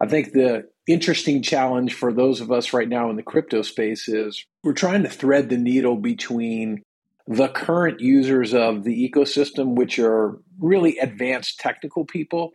I 0.00 0.06
think 0.06 0.32
the 0.32 0.70
interesting 0.92 1.42
challenge 1.42 1.94
for 1.94 2.12
those 2.12 2.40
of 2.40 2.50
us 2.50 2.72
right 2.72 2.88
now 2.88 3.10
in 3.10 3.16
the 3.16 3.22
crypto 3.22 3.62
space 3.62 4.08
is 4.08 4.44
we're 4.62 4.72
trying 4.72 5.02
to 5.02 5.08
thread 5.08 5.48
the 5.48 5.58
needle 5.58 5.96
between 5.96 6.82
the 7.26 7.48
current 7.48 8.00
users 8.00 8.54
of 8.54 8.82
the 8.82 9.10
ecosystem, 9.10 9.74
which 9.76 9.98
are 9.98 10.38
really 10.58 10.98
advanced 10.98 11.60
technical 11.60 12.04
people, 12.04 12.54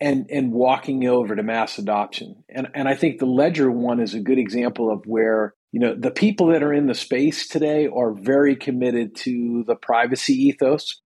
and 0.00 0.26
and 0.30 0.52
walking 0.52 1.06
over 1.06 1.36
to 1.36 1.42
mass 1.42 1.78
adoption. 1.78 2.44
And 2.48 2.68
and 2.74 2.88
I 2.88 2.94
think 2.94 3.18
the 3.18 3.26
Ledger 3.26 3.70
one 3.70 4.00
is 4.00 4.14
a 4.14 4.20
good 4.20 4.38
example 4.38 4.90
of 4.90 5.06
where 5.06 5.54
you 5.72 5.80
know 5.80 5.94
the 5.94 6.10
people 6.10 6.48
that 6.48 6.62
are 6.62 6.72
in 6.72 6.86
the 6.86 6.94
space 6.94 7.48
today 7.48 7.88
are 7.88 8.12
very 8.12 8.56
committed 8.56 9.16
to 9.16 9.64
the 9.66 9.76
privacy 9.76 10.34
ethos. 10.34 11.00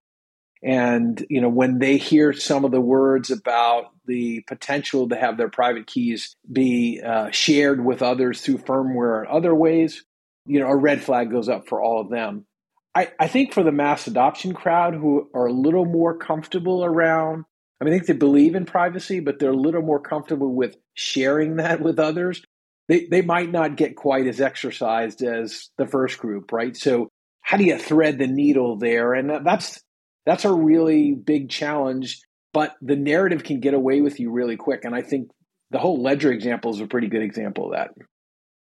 And 0.62 1.25
you 1.31 1.40
know 1.40 1.49
when 1.49 1.79
they 1.79 1.97
hear 1.97 2.33
some 2.33 2.64
of 2.64 2.71
the 2.71 2.81
words 2.81 3.31
about 3.31 3.93
the 4.07 4.43
potential 4.43 5.09
to 5.09 5.17
have 5.17 5.37
their 5.37 5.49
private 5.49 5.87
keys 5.87 6.35
be 6.50 7.00
uh, 7.00 7.31
shared 7.31 7.85
with 7.85 8.02
others 8.02 8.43
through 8.43 8.59
firmware 8.59 9.21
and 9.21 9.29
other 9.29 9.55
ways, 9.55 10.05
you 10.47 10.61
know 10.61 10.69
a 10.69 10.76
red 10.76 11.02
flag 11.02 11.31
goes 11.31 11.49
up 11.49 11.69
for 11.69 11.81
all 11.81 12.00
of 12.00 12.11
them. 12.11 12.47
I, 12.95 13.11
I 13.21 13.29
think 13.29 13.55
for 13.55 13.62
the 13.62 13.73
mass 13.73 14.07
adoption 14.07 14.52
crowd 14.52 14.95
who 14.95 15.31
are 15.33 15.47
a 15.47 15.52
little 15.52 15.85
more 15.85 16.17
comfortable 16.17 16.85
around 16.85 17.45
I 17.81 17.85
mean, 17.85 17.95
I 17.95 17.97
think 17.97 18.09
they 18.09 18.14
believe 18.14 18.55
in 18.55 18.67
privacy, 18.67 19.21
but 19.21 19.38
they're 19.38 19.50
a 19.50 19.57
little 19.57 19.83
more 19.83 20.00
comfortable 20.00 20.52
with 20.52 20.76
sharing 20.95 21.57
that 21.57 21.81
with 21.81 21.99
others. 21.99 22.43
They, 22.88 23.07
they 23.07 23.23
might 23.23 23.50
not 23.50 23.76
get 23.76 23.97
quite 23.97 24.26
as 24.26 24.40
exercised 24.40 25.23
as 25.23 25.71
the 25.79 25.87
first 25.87 26.19
group, 26.19 26.52
right? 26.52 26.76
So, 26.76 27.09
how 27.40 27.57
do 27.57 27.64
you 27.64 27.79
thread 27.79 28.19
the 28.19 28.26
needle 28.26 28.76
there? 28.76 29.14
And 29.14 29.47
that's 29.47 29.81
that's 30.30 30.44
a 30.44 30.52
really 30.52 31.12
big 31.12 31.50
challenge. 31.50 32.20
But 32.52 32.76
the 32.80 32.94
narrative 32.94 33.42
can 33.42 33.58
get 33.58 33.75
away 33.75 34.00
with 34.00 34.20
you 34.20 34.30
really 34.30 34.56
quick, 34.56 34.84
and 34.84 34.94
I 34.94 35.02
think 35.02 35.28
the 35.72 35.78
whole 35.80 36.00
ledger 36.00 36.30
example 36.30 36.72
is 36.72 36.80
a 36.80 36.87
pretty 36.87 37.08
good 37.08 37.22
example 37.22 37.66
of 37.66 37.72
that. 37.72 37.90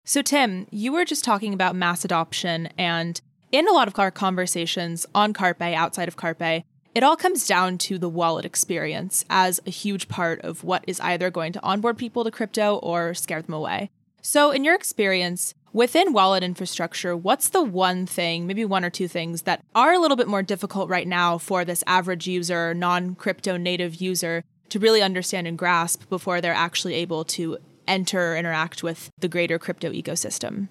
So, 0.05 0.21
Tim, 0.21 0.67
you 0.69 0.91
were 0.91 1.05
just 1.05 1.23
talking 1.23 1.55
about 1.55 1.75
mass 1.75 2.05
adoption, 2.05 2.67
and 2.77 3.19
in 3.51 3.67
a 3.67 3.71
lot 3.71 3.87
of 3.87 3.97
our 3.97 4.11
conversations 4.11 5.07
on 5.15 5.33
Carpe, 5.33 5.61
outside 5.61 6.07
of 6.07 6.15
Carpe, 6.15 6.63
it 6.93 7.03
all 7.03 7.15
comes 7.15 7.47
down 7.47 7.79
to 7.79 7.97
the 7.97 8.09
wallet 8.09 8.45
experience 8.45 9.25
as 9.27 9.59
a 9.65 9.71
huge 9.71 10.07
part 10.07 10.41
of 10.41 10.63
what 10.63 10.83
is 10.85 10.99
either 10.99 11.31
going 11.31 11.51
to 11.53 11.63
onboard 11.63 11.97
people 11.97 12.23
to 12.23 12.31
crypto 12.31 12.75
or 12.77 13.15
scare 13.15 13.41
them 13.41 13.55
away. 13.55 13.89
So, 14.21 14.51
in 14.51 14.63
your 14.63 14.75
experience, 14.75 15.55
within 15.75 16.13
wallet 16.13 16.41
infrastructure, 16.41 17.17
what's 17.17 17.49
the 17.49 17.61
one 17.61 18.05
thing, 18.05 18.47
maybe 18.47 18.63
one 18.63 18.85
or 18.85 18.89
two 18.89 19.09
things, 19.09 19.41
that 19.41 19.61
are 19.75 19.93
a 19.93 19.99
little 19.99 20.15
bit 20.15 20.27
more 20.27 20.41
difficult 20.41 20.89
right 20.89 21.07
now 21.07 21.37
for 21.37 21.65
this 21.65 21.83
average 21.85 22.25
user, 22.25 22.73
non 22.73 23.13
crypto 23.13 23.57
native 23.57 23.95
user, 23.95 24.41
to 24.69 24.79
really 24.79 25.01
understand 25.01 25.45
and 25.45 25.57
grasp 25.57 26.09
before 26.09 26.39
they're 26.39 26.53
actually 26.53 26.93
able 26.95 27.25
to 27.25 27.57
enter 27.87 28.35
interact 28.35 28.81
with 28.81 29.11
the 29.19 29.27
greater 29.27 29.59
crypto 29.59 29.91
ecosystem? 29.91 30.69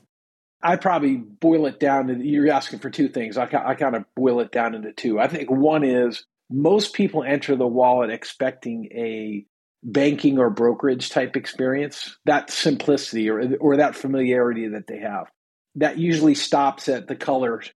I 0.63 0.77
probably 0.77 1.17
boil 1.17 1.67
it 1.67 1.79
down 1.79 2.07
to 2.07 2.15
you're 2.15 2.51
asking 2.51 2.79
for 2.79 2.89
two 2.89 3.09
things. 3.09 3.37
I, 3.37 3.45
I 3.45 3.75
kind 3.75 3.95
of 3.95 4.07
boil 4.17 4.41
it 4.41 4.51
down 4.51 4.75
into 4.75 4.93
two. 4.93 5.21
I 5.21 5.29
think 5.29 5.51
one 5.51 5.85
is 5.85 6.25
most 6.51 6.95
people 6.95 7.23
enter 7.23 7.55
the 7.57 7.67
wallet 7.67 8.09
expecting 8.09 8.89
a 8.93 9.45
banking 9.85 10.39
or 10.39 10.51
brokerage 10.51 11.11
type 11.11 11.37
experience, 11.37 12.17
that 12.25 12.51
simplicity 12.51 13.29
or, 13.29 13.57
or 13.61 13.77
that 13.77 13.95
familiarity 13.95 14.69
that 14.69 14.87
they 14.87 14.99
have. 14.99 15.27
That 15.77 15.99
usually 15.99 16.35
stops 16.35 16.89
at 16.89 17.07
the 17.09 17.17
colors 17.17 17.71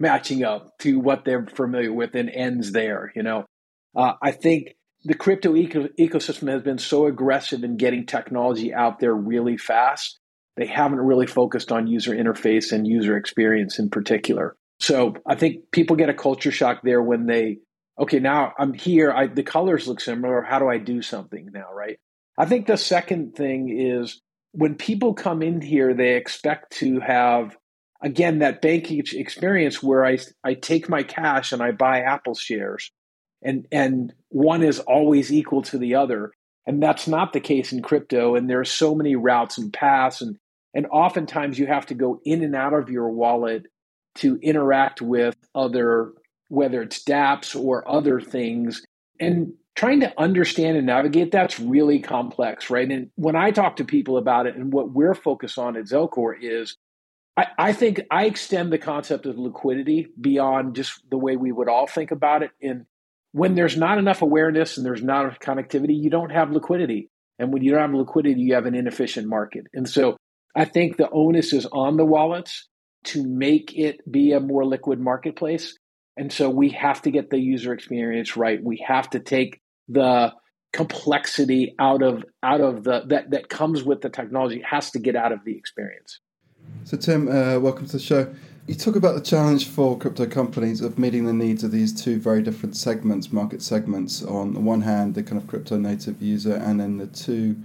matching 0.00 0.44
up 0.44 0.70
to 0.80 0.98
what 0.98 1.24
they're 1.24 1.46
familiar 1.46 1.92
with 1.92 2.14
and 2.14 2.30
ends 2.30 2.72
there. 2.72 3.12
You 3.14 3.22
know, 3.22 3.44
uh, 3.96 4.14
I 4.22 4.32
think 4.32 4.74
the 5.04 5.14
crypto 5.14 5.56
eco- 5.56 5.88
ecosystem 5.98 6.50
has 6.50 6.62
been 6.62 6.78
so 6.78 7.06
aggressive 7.06 7.64
in 7.64 7.76
getting 7.76 8.06
technology 8.06 8.72
out 8.72 9.00
there 9.00 9.14
really 9.14 9.56
fast 9.56 10.20
they 10.56 10.66
haven't 10.66 10.98
really 10.98 11.26
focused 11.26 11.72
on 11.72 11.86
user 11.86 12.14
interface 12.14 12.72
and 12.72 12.86
user 12.86 13.16
experience 13.16 13.78
in 13.78 13.88
particular. 13.88 14.56
So 14.80 15.14
I 15.26 15.34
think 15.34 15.70
people 15.70 15.96
get 15.96 16.10
a 16.10 16.14
culture 16.14 16.50
shock 16.50 16.80
there 16.82 17.02
when 17.02 17.26
they, 17.26 17.58
okay, 17.98 18.18
now 18.18 18.52
I'm 18.58 18.72
here. 18.72 19.12
I, 19.12 19.26
the 19.26 19.42
colors 19.42 19.86
look 19.86 20.00
similar. 20.00 20.42
How 20.42 20.58
do 20.58 20.68
I 20.68 20.78
do 20.78 21.02
something 21.02 21.50
now, 21.52 21.72
right? 21.72 21.98
I 22.38 22.46
think 22.46 22.66
the 22.66 22.76
second 22.76 23.34
thing 23.34 23.68
is 23.68 24.20
when 24.52 24.74
people 24.74 25.14
come 25.14 25.42
in 25.42 25.60
here, 25.60 25.94
they 25.94 26.16
expect 26.16 26.72
to 26.78 27.00
have, 27.00 27.56
again, 28.02 28.38
that 28.40 28.62
banking 28.62 29.02
experience 29.12 29.82
where 29.82 30.04
I, 30.04 30.18
I 30.42 30.54
take 30.54 30.88
my 30.88 31.02
cash 31.02 31.52
and 31.52 31.62
I 31.62 31.72
buy 31.72 32.00
Apple 32.00 32.34
shares 32.34 32.90
and, 33.42 33.66
and 33.70 34.14
one 34.28 34.62
is 34.62 34.78
always 34.80 35.32
equal 35.32 35.62
to 35.62 35.78
the 35.78 35.94
other. 35.94 36.32
And 36.66 36.82
that's 36.82 37.08
not 37.08 37.32
the 37.32 37.40
case 37.40 37.72
in 37.72 37.82
crypto. 37.82 38.36
And 38.36 38.48
there 38.48 38.60
are 38.60 38.64
so 38.64 38.94
many 38.94 39.16
routes 39.16 39.58
and 39.58 39.72
paths 39.72 40.22
and 40.22 40.38
and 40.74 40.86
oftentimes 40.86 41.58
you 41.58 41.66
have 41.66 41.86
to 41.86 41.94
go 41.94 42.20
in 42.24 42.42
and 42.42 42.54
out 42.54 42.72
of 42.72 42.88
your 42.88 43.10
wallet 43.10 43.66
to 44.16 44.38
interact 44.42 45.02
with 45.02 45.36
other, 45.54 46.12
whether 46.52 46.82
it's 46.82 47.02
dApps 47.02 47.58
or 47.58 47.88
other 47.90 48.20
things. 48.20 48.84
And 49.18 49.54
trying 49.74 50.00
to 50.00 50.20
understand 50.20 50.76
and 50.76 50.86
navigate 50.86 51.32
that's 51.32 51.58
really 51.58 51.98
complex, 52.00 52.68
right? 52.68 52.90
And 52.90 53.10
when 53.14 53.36
I 53.36 53.52
talk 53.52 53.76
to 53.76 53.84
people 53.84 54.18
about 54.18 54.46
it 54.46 54.54
and 54.54 54.70
what 54.70 54.92
we're 54.92 55.14
focused 55.14 55.58
on 55.58 55.78
at 55.78 55.84
Zelcore 55.84 56.34
is 56.38 56.76
I, 57.38 57.46
I 57.56 57.72
think 57.72 58.02
I 58.10 58.26
extend 58.26 58.70
the 58.70 58.78
concept 58.78 59.24
of 59.24 59.38
liquidity 59.38 60.08
beyond 60.20 60.76
just 60.76 61.00
the 61.10 61.16
way 61.16 61.36
we 61.36 61.52
would 61.52 61.70
all 61.70 61.86
think 61.86 62.10
about 62.10 62.42
it. 62.42 62.50
And 62.60 62.84
when 63.32 63.54
there's 63.54 63.78
not 63.78 63.96
enough 63.96 64.20
awareness 64.20 64.76
and 64.76 64.84
there's 64.84 65.02
not 65.02 65.24
enough 65.24 65.38
connectivity, 65.38 65.98
you 65.98 66.10
don't 66.10 66.32
have 66.32 66.50
liquidity. 66.50 67.08
And 67.38 67.50
when 67.50 67.62
you 67.62 67.70
don't 67.70 67.80
have 67.80 67.94
liquidity, 67.94 68.42
you 68.42 68.54
have 68.54 68.66
an 68.66 68.74
inefficient 68.74 69.26
market. 69.26 69.64
And 69.72 69.88
so 69.88 70.18
I 70.54 70.66
think 70.66 70.98
the 70.98 71.08
onus 71.08 71.54
is 71.54 71.64
on 71.72 71.96
the 71.96 72.04
wallets 72.04 72.68
to 73.04 73.26
make 73.26 73.76
it 73.76 74.00
be 74.10 74.32
a 74.32 74.40
more 74.40 74.66
liquid 74.66 75.00
marketplace. 75.00 75.78
And 76.16 76.32
so 76.32 76.50
we 76.50 76.68
have 76.70 77.02
to 77.02 77.10
get 77.10 77.30
the 77.30 77.38
user 77.38 77.72
experience 77.72 78.36
right. 78.36 78.62
We 78.62 78.84
have 78.86 79.08
to 79.10 79.20
take 79.20 79.60
the 79.88 80.32
complexity 80.72 81.74
out 81.78 82.02
of 82.02 82.24
out 82.42 82.60
of 82.60 82.84
the 82.84 83.02
that 83.08 83.30
that 83.30 83.48
comes 83.48 83.82
with 83.82 84.00
the 84.00 84.08
technology 84.08 84.56
it 84.56 84.64
has 84.64 84.90
to 84.90 84.98
get 84.98 85.14
out 85.16 85.32
of 85.32 85.44
the 85.44 85.56
experience. 85.56 86.20
So 86.84 86.96
Tim, 86.96 87.28
uh, 87.28 87.58
welcome 87.58 87.86
to 87.86 87.92
the 87.92 87.98
show. 87.98 88.32
You 88.66 88.76
talk 88.76 88.94
about 88.94 89.16
the 89.16 89.20
challenge 89.20 89.66
for 89.66 89.98
crypto 89.98 90.24
companies 90.26 90.80
of 90.80 90.98
meeting 90.98 91.26
the 91.26 91.32
needs 91.32 91.64
of 91.64 91.72
these 91.72 91.92
two 91.92 92.20
very 92.20 92.42
different 92.42 92.76
segments, 92.76 93.32
market 93.32 93.60
segments. 93.60 94.22
On 94.22 94.54
the 94.54 94.60
one 94.60 94.82
hand, 94.82 95.14
the 95.14 95.22
kind 95.22 95.40
of 95.40 95.48
crypto 95.48 95.76
native 95.76 96.22
user, 96.22 96.54
and 96.54 96.78
then 96.78 96.96
the 96.96 97.08
two, 97.08 97.56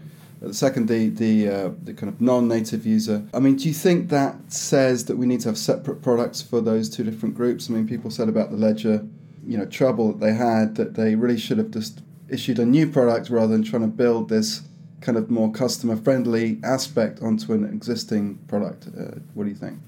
the 0.42 0.54
second, 0.54 0.88
the 0.88 1.10
the 1.10 1.50
uh, 1.50 1.72
the 1.84 1.94
kind 1.94 2.12
of 2.12 2.22
non-native 2.22 2.86
user. 2.86 3.26
I 3.34 3.40
mean, 3.40 3.56
do 3.56 3.68
you 3.68 3.74
think 3.74 4.10
that 4.10 4.36
says 4.52 5.06
that 5.06 5.18
we 5.18 5.26
need 5.26 5.42
to 5.42 5.50
have 5.50 5.58
separate 5.58 6.02
products 6.02 6.42
for 6.42 6.62
those 6.62 6.90
two 6.90 7.04
different 7.04 7.36
groups? 7.36 7.70
I 7.70 7.74
mean, 7.74 7.88
people 7.88 8.12
said 8.12 8.30
about 8.30 8.52
the 8.52 8.58
ledger, 8.58 9.06
you 9.46 9.58
know, 9.58 9.66
trouble 9.66 10.14
that 10.14 10.20
they 10.20 10.34
had 10.34 10.76
that 10.76 10.96
they 10.96 11.16
really 11.16 11.38
should 11.38 11.58
have 11.58 11.72
just 11.72 12.02
issued 12.30 12.60
a 12.60 12.66
new 12.66 12.90
product 12.90 13.30
rather 13.30 13.54
than 13.54 13.64
trying 13.64 13.84
to 13.84 13.88
build 13.88 14.30
this 14.30 14.62
kind 15.02 15.18
of 15.18 15.30
more 15.30 15.52
customer 15.52 15.96
friendly 15.96 16.60
aspect 16.64 17.22
onto 17.22 17.54
an 17.54 17.64
existing 17.64 18.38
product. 18.48 18.88
Uh, 18.88 19.20
what 19.34 19.44
do 19.44 19.50
you 19.50 19.56
think? 19.56 19.80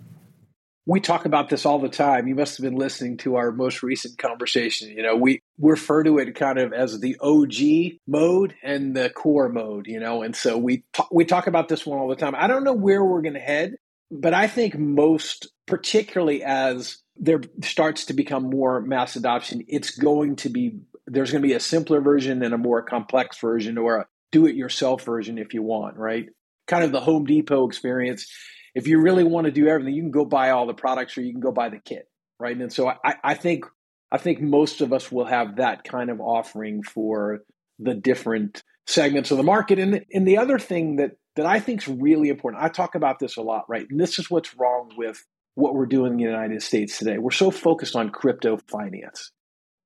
We 0.90 1.00
talk 1.00 1.26
about 1.26 1.50
this 1.50 1.68
all 1.68 1.78
the 1.78 1.88
time. 1.88 2.28
You 2.28 2.34
must 2.34 2.58
have 2.58 2.64
been 2.64 2.76
listening 2.76 3.18
to 3.18 3.36
our 3.36 3.52
most 3.52 3.84
recent 3.84 4.18
conversation. 4.18 4.90
You 4.90 5.04
know, 5.04 5.16
we 5.16 5.44
refer 5.60 6.02
to 6.02 6.18
it 6.18 6.34
kind 6.34 6.58
of 6.58 6.74
as 6.74 7.00
the 7.00 7.16
OG 7.22 8.00
mode 8.08 8.56
and 8.64 8.96
the 8.96 9.12
core 9.12 9.50
mode, 9.50 9.86
you 9.86 10.00
know, 10.00 10.24
and 10.24 10.36
so 10.36 10.58
we 10.58 10.84
talk, 10.94 11.10
we 11.12 11.26
talk 11.26 11.46
about 11.46 11.70
this 11.70 11.86
one 11.86 12.00
all 12.00 12.08
the 12.08 12.16
time. 12.16 12.34
I 12.34 12.48
don't 12.48 12.64
know 12.64 12.74
where 12.74 13.06
we're 13.06 13.22
going 13.22 13.36
to 13.36 13.40
head, 13.40 13.76
but 14.10 14.34
I 14.34 14.48
think 14.48 14.80
most 14.80 15.52
particularly 15.68 16.44
as 16.44 16.98
there 17.16 17.42
starts 17.64 18.06
to 18.06 18.14
become 18.14 18.50
more 18.50 18.82
mass 18.82 19.16
adoption, 19.16 19.64
it's 19.68 19.96
going 19.96 20.38
to 20.38 20.50
be 20.50 20.80
there's 21.06 21.32
going 21.32 21.44
to 21.44 21.48
be 21.48 21.54
a 21.54 21.60
simpler 21.60 22.02
version 22.02 22.42
and 22.42 22.52
a 22.52 22.58
more 22.58 22.82
complex 22.82 23.38
version 23.38 23.78
or 23.78 23.98
a 23.98 24.08
do 24.32 24.48
it 24.48 24.56
yourself 24.56 25.04
version 25.04 25.38
if 25.38 25.54
you 25.54 25.62
want, 25.62 25.98
right? 25.98 26.30
Kind 26.66 26.84
of 26.84 26.92
the 26.92 27.00
Home 27.00 27.26
Depot 27.26 27.68
experience. 27.68 28.28
If 28.76 28.88
you 28.88 29.02
really 29.02 29.24
want 29.24 29.46
to 29.46 29.52
do 29.52 29.68
everything, 29.68 29.94
you 29.94 30.02
can 30.02 30.12
go 30.12 30.26
buy 30.26 30.52
all 30.52 30.68
the 30.68 30.74
products 30.74 31.18
or 31.18 31.22
you 31.22 31.32
can 31.32 31.42
go 31.42 31.52
buy 31.52 31.70
the 31.70 31.80
kit, 31.80 32.06
right? 32.40 32.56
And 32.56 32.72
so 32.72 32.90
I, 32.90 33.16
I 33.24 33.34
think 33.34 33.66
I 34.12 34.18
think 34.18 34.42
most 34.42 34.82
of 34.82 34.92
us 34.94 35.12
will 35.12 35.26
have 35.26 35.58
that 35.58 35.84
kind 35.84 36.10
of 36.10 36.20
offering 36.20 36.82
for 36.84 37.40
the 37.78 37.94
different 37.94 38.64
segments 38.88 39.32
of 39.32 39.38
the 39.38 39.44
market. 39.44 39.80
And, 39.80 40.04
and 40.12 40.28
the 40.28 40.38
other 40.38 40.60
thing 40.60 40.98
that 40.98 41.12
that 41.36 41.46
I 41.46 41.60
think 41.60 41.82
is 41.82 41.88
really 41.88 42.30
important, 42.30 42.64
I 42.64 42.70
talk 42.70 42.96
about 42.96 43.20
this 43.20 43.38
a 43.38 43.42
lot, 43.42 43.66
right? 43.70 43.86
And 43.90 44.00
this 44.00 44.20
is 44.20 44.30
what's 44.30 44.56
wrong 44.58 44.92
with 44.98 45.24
what 45.56 45.74
we're 45.74 45.86
doing 45.86 46.14
in 46.14 46.18
the 46.18 46.24
United 46.24 46.62
States 46.62 46.98
today. 46.98 47.18
We're 47.18 47.32
so 47.32 47.52
focused 47.52 47.96
on 47.96 48.10
crypto 48.10 48.58
finance. 48.68 49.32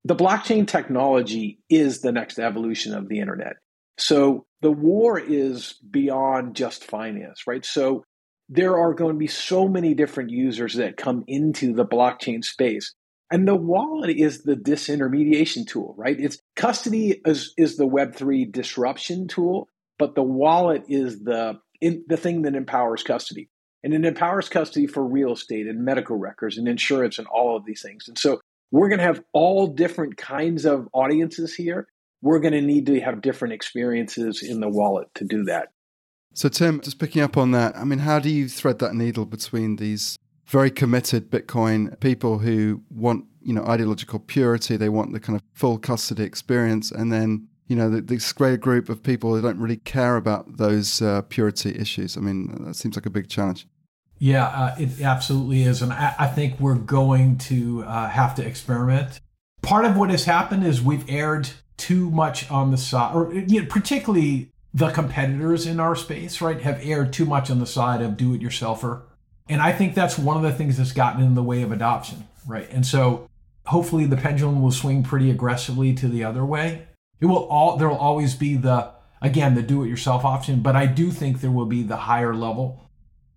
The 0.05 0.15
blockchain 0.15 0.67
technology 0.67 1.59
is 1.69 2.01
the 2.01 2.11
next 2.11 2.39
evolution 2.39 2.93
of 2.93 3.07
the 3.07 3.19
internet. 3.19 3.53
So 3.97 4.45
the 4.61 4.71
war 4.71 5.19
is 5.19 5.75
beyond 5.89 6.55
just 6.55 6.85
finance, 6.85 7.43
right? 7.45 7.63
So 7.63 8.03
there 8.49 8.77
are 8.77 8.93
going 8.93 9.13
to 9.13 9.19
be 9.19 9.27
so 9.27 9.67
many 9.67 9.93
different 9.93 10.29
users 10.29 10.75
that 10.75 10.97
come 10.97 11.23
into 11.27 11.73
the 11.73 11.85
blockchain 11.85 12.43
space. 12.43 12.93
And 13.31 13.47
the 13.47 13.55
wallet 13.55 14.15
is 14.15 14.43
the 14.43 14.55
disintermediation 14.55 15.67
tool, 15.67 15.95
right? 15.97 16.19
It's 16.19 16.37
custody 16.55 17.21
is, 17.25 17.53
is 17.57 17.77
the 17.77 17.87
Web3 17.87 18.51
disruption 18.51 19.27
tool, 19.27 19.69
but 19.97 20.13
the 20.13 20.23
wallet 20.23 20.83
is 20.87 21.23
the 21.23 21.59
in, 21.81 22.03
the 22.07 22.17
thing 22.17 22.43
that 22.43 22.55
empowers 22.55 23.01
custody. 23.01 23.49
And 23.83 23.93
it 23.93 24.05
empowers 24.05 24.49
custody 24.49 24.87
for 24.87 25.03
real 25.03 25.33
estate 25.33 25.67
and 25.67 25.83
medical 25.83 26.15
records 26.15 26.57
and 26.57 26.67
insurance 26.67 27.17
and 27.17 27.27
all 27.27 27.57
of 27.57 27.65
these 27.65 27.81
things. 27.81 28.07
And 28.07 28.17
so 28.17 28.39
we're 28.71 28.87
going 28.87 28.99
to 28.99 29.05
have 29.05 29.23
all 29.33 29.67
different 29.67 30.15
kinds 30.15 30.65
of 30.65 30.87
audiences 30.93 31.53
here 31.53 31.87
we're 32.23 32.39
going 32.39 32.53
to 32.53 32.61
need 32.61 32.85
to 32.85 33.01
have 33.01 33.21
different 33.21 33.53
experiences 33.53 34.41
in 34.41 34.61
the 34.61 34.69
wallet 34.69 35.09
to 35.15 35.25
do 35.25 35.43
that. 35.43 35.67
So, 36.33 36.49
Tim, 36.49 36.81
just 36.81 36.97
picking 36.97 37.21
up 37.21 37.37
on 37.37 37.51
that, 37.51 37.77
I 37.77 37.83
mean, 37.83 37.99
how 37.99 38.19
do 38.19 38.29
you 38.29 38.49
thread 38.49 38.79
that 38.79 38.95
needle 38.95 39.25
between 39.25 39.75
these 39.75 40.17
very 40.47 40.71
committed 40.71 41.29
Bitcoin 41.29 41.99
people 41.99 42.39
who 42.39 42.81
want, 42.89 43.25
you 43.41 43.53
know, 43.53 43.63
ideological 43.65 44.19
purity, 44.19 44.75
they 44.75 44.89
want 44.89 45.13
the 45.13 45.19
kind 45.19 45.35
of 45.35 45.43
full 45.53 45.77
custody 45.77 46.23
experience, 46.23 46.91
and 46.91 47.11
then, 47.11 47.47
you 47.67 47.75
know, 47.75 47.89
this 47.89 48.33
greater 48.33 48.57
group 48.57 48.89
of 48.89 49.03
people 49.03 49.35
who 49.35 49.41
don't 49.41 49.59
really 49.59 49.77
care 49.77 50.15
about 50.15 50.57
those 50.57 51.01
uh, 51.01 51.21
purity 51.23 51.75
issues? 51.77 52.17
I 52.17 52.21
mean, 52.21 52.65
that 52.65 52.75
seems 52.75 52.95
like 52.95 53.05
a 53.05 53.11
big 53.11 53.29
challenge. 53.29 53.67
Yeah, 54.17 54.45
uh, 54.45 54.75
it 54.79 55.01
absolutely 55.01 55.63
is. 55.63 55.81
And 55.81 55.93
I, 55.93 56.15
I 56.17 56.27
think 56.27 56.59
we're 56.59 56.75
going 56.75 57.37
to 57.39 57.83
uh, 57.83 58.09
have 58.09 58.35
to 58.35 58.45
experiment. 58.45 59.19
Part 59.61 59.85
of 59.85 59.97
what 59.97 60.09
has 60.09 60.25
happened 60.25 60.65
is 60.65 60.81
we've 60.81 61.07
erred 61.09 61.49
too 61.77 62.09
much 62.09 62.49
on 62.49 62.71
the 62.71 62.77
side, 62.77 63.15
or 63.15 63.33
you 63.33 63.61
know, 63.61 63.67
particularly 63.67 64.52
the 64.73 64.89
competitors 64.89 65.67
in 65.67 65.79
our 65.79 65.95
space, 65.95 66.41
right, 66.41 66.61
have 66.61 66.79
erred 66.81 67.13
too 67.13 67.25
much 67.25 67.51
on 67.51 67.59
the 67.59 67.65
side 67.65 68.01
of 68.01 68.17
do 68.17 68.33
it 68.33 68.41
yourselfer. 68.41 69.03
And 69.47 69.61
I 69.61 69.71
think 69.71 69.93
that's 69.93 70.17
one 70.17 70.37
of 70.37 70.43
the 70.43 70.51
things 70.51 70.77
that's 70.77 70.93
gotten 70.93 71.21
in 71.21 71.35
the 71.35 71.43
way 71.43 71.61
of 71.61 71.71
adoption, 71.71 72.27
right? 72.47 72.69
And 72.71 72.85
so 72.85 73.29
hopefully 73.65 74.05
the 74.05 74.17
pendulum 74.17 74.61
will 74.61 74.71
swing 74.71 75.03
pretty 75.03 75.29
aggressively 75.29 75.93
to 75.95 76.07
the 76.07 76.23
other 76.23 76.45
way. 76.45 76.87
It 77.19 77.27
will 77.27 77.45
all 77.47 77.77
there 77.77 77.87
will 77.87 77.97
always 77.97 78.35
be 78.35 78.55
the 78.55 78.91
again 79.21 79.55
the 79.55 79.61
do 79.61 79.83
it 79.83 79.89
yourself 79.89 80.25
option, 80.25 80.61
but 80.61 80.75
I 80.75 80.85
do 80.85 81.11
think 81.11 81.39
there 81.39 81.51
will 81.51 81.65
be 81.65 81.83
the 81.83 81.95
higher 81.95 82.33
level. 82.33 82.89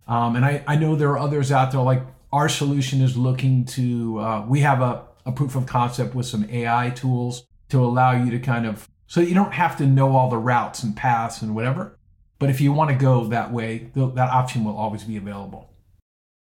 Um, 0.09 0.37
and 0.37 0.44
I, 0.44 0.64
I 0.66 0.77
know 0.77 0.94
there 0.94 1.11
are 1.11 1.18
others 1.18 1.53
out 1.53 1.72
there 1.72 1.81
like 1.81 2.03
our 2.33 2.49
solution 2.49 3.01
is 3.01 3.16
looking 3.16 3.64
to 3.66 4.18
uh, 4.18 4.46
we 4.49 4.61
have 4.61 4.81
a, 4.81 5.05
a 5.25 5.33
proof 5.33 5.55
of 5.55 5.66
concept 5.66 6.14
with 6.14 6.27
some 6.27 6.49
AI 6.51 6.90
tools 6.90 7.44
to 7.68 7.85
allow 7.85 8.12
you 8.12 8.31
to 8.31 8.38
kind 8.38 8.66
of 8.66 8.88
so 9.07 9.21
you 9.21 9.35
don't 9.35 9.55
have 9.55 9.77
to 9.79 9.87
know 9.87 10.16
all 10.16 10.29
the 10.29 10.38
routes 10.38 10.83
and 10.83 10.97
paths 10.97 11.42
and 11.42 11.55
whatever. 11.55 11.99
But 12.38 12.51
if 12.51 12.61
you 12.61 12.73
want 12.73 12.90
to 12.90 12.97
go 12.97 13.27
that 13.29 13.53
way, 13.53 13.90
that 13.95 14.31
option 14.31 14.64
will 14.64 14.77
always 14.77 15.05
be 15.05 15.16
available. 15.16 15.71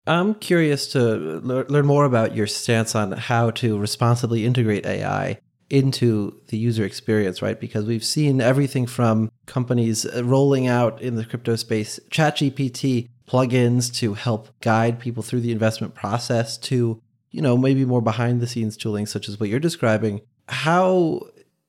I'm 0.06 0.34
curious 0.34 0.86
to 0.92 1.00
learn 1.00 1.86
more 1.86 2.04
about 2.04 2.34
your 2.34 2.46
stance 2.46 2.94
on 2.94 3.12
how 3.12 3.50
to 3.52 3.78
responsibly 3.78 4.44
integrate 4.44 4.86
AI 4.86 5.38
into 5.68 6.40
the 6.48 6.56
user 6.56 6.84
experience, 6.84 7.42
right? 7.42 7.60
Because 7.60 7.84
we've 7.84 8.04
seen 8.04 8.40
everything 8.40 8.86
from 8.86 9.30
companies 9.46 10.04
uh, 10.04 10.24
rolling 10.24 10.66
out 10.66 11.00
in 11.00 11.14
the 11.14 11.24
crypto 11.24 11.54
space 11.54 12.00
ChatGPT 12.10 13.08
plugins 13.28 13.94
to 13.94 14.14
help 14.14 14.48
guide 14.60 14.98
people 14.98 15.22
through 15.22 15.40
the 15.40 15.52
investment 15.52 15.94
process 15.94 16.58
to, 16.58 17.00
you 17.30 17.40
know, 17.40 17.56
maybe 17.56 17.84
more 17.84 18.00
behind 18.00 18.40
the 18.40 18.48
scenes 18.48 18.76
tooling 18.76 19.06
such 19.06 19.28
as 19.28 19.38
what 19.38 19.48
you're 19.48 19.60
describing 19.60 20.20
how 20.50 21.20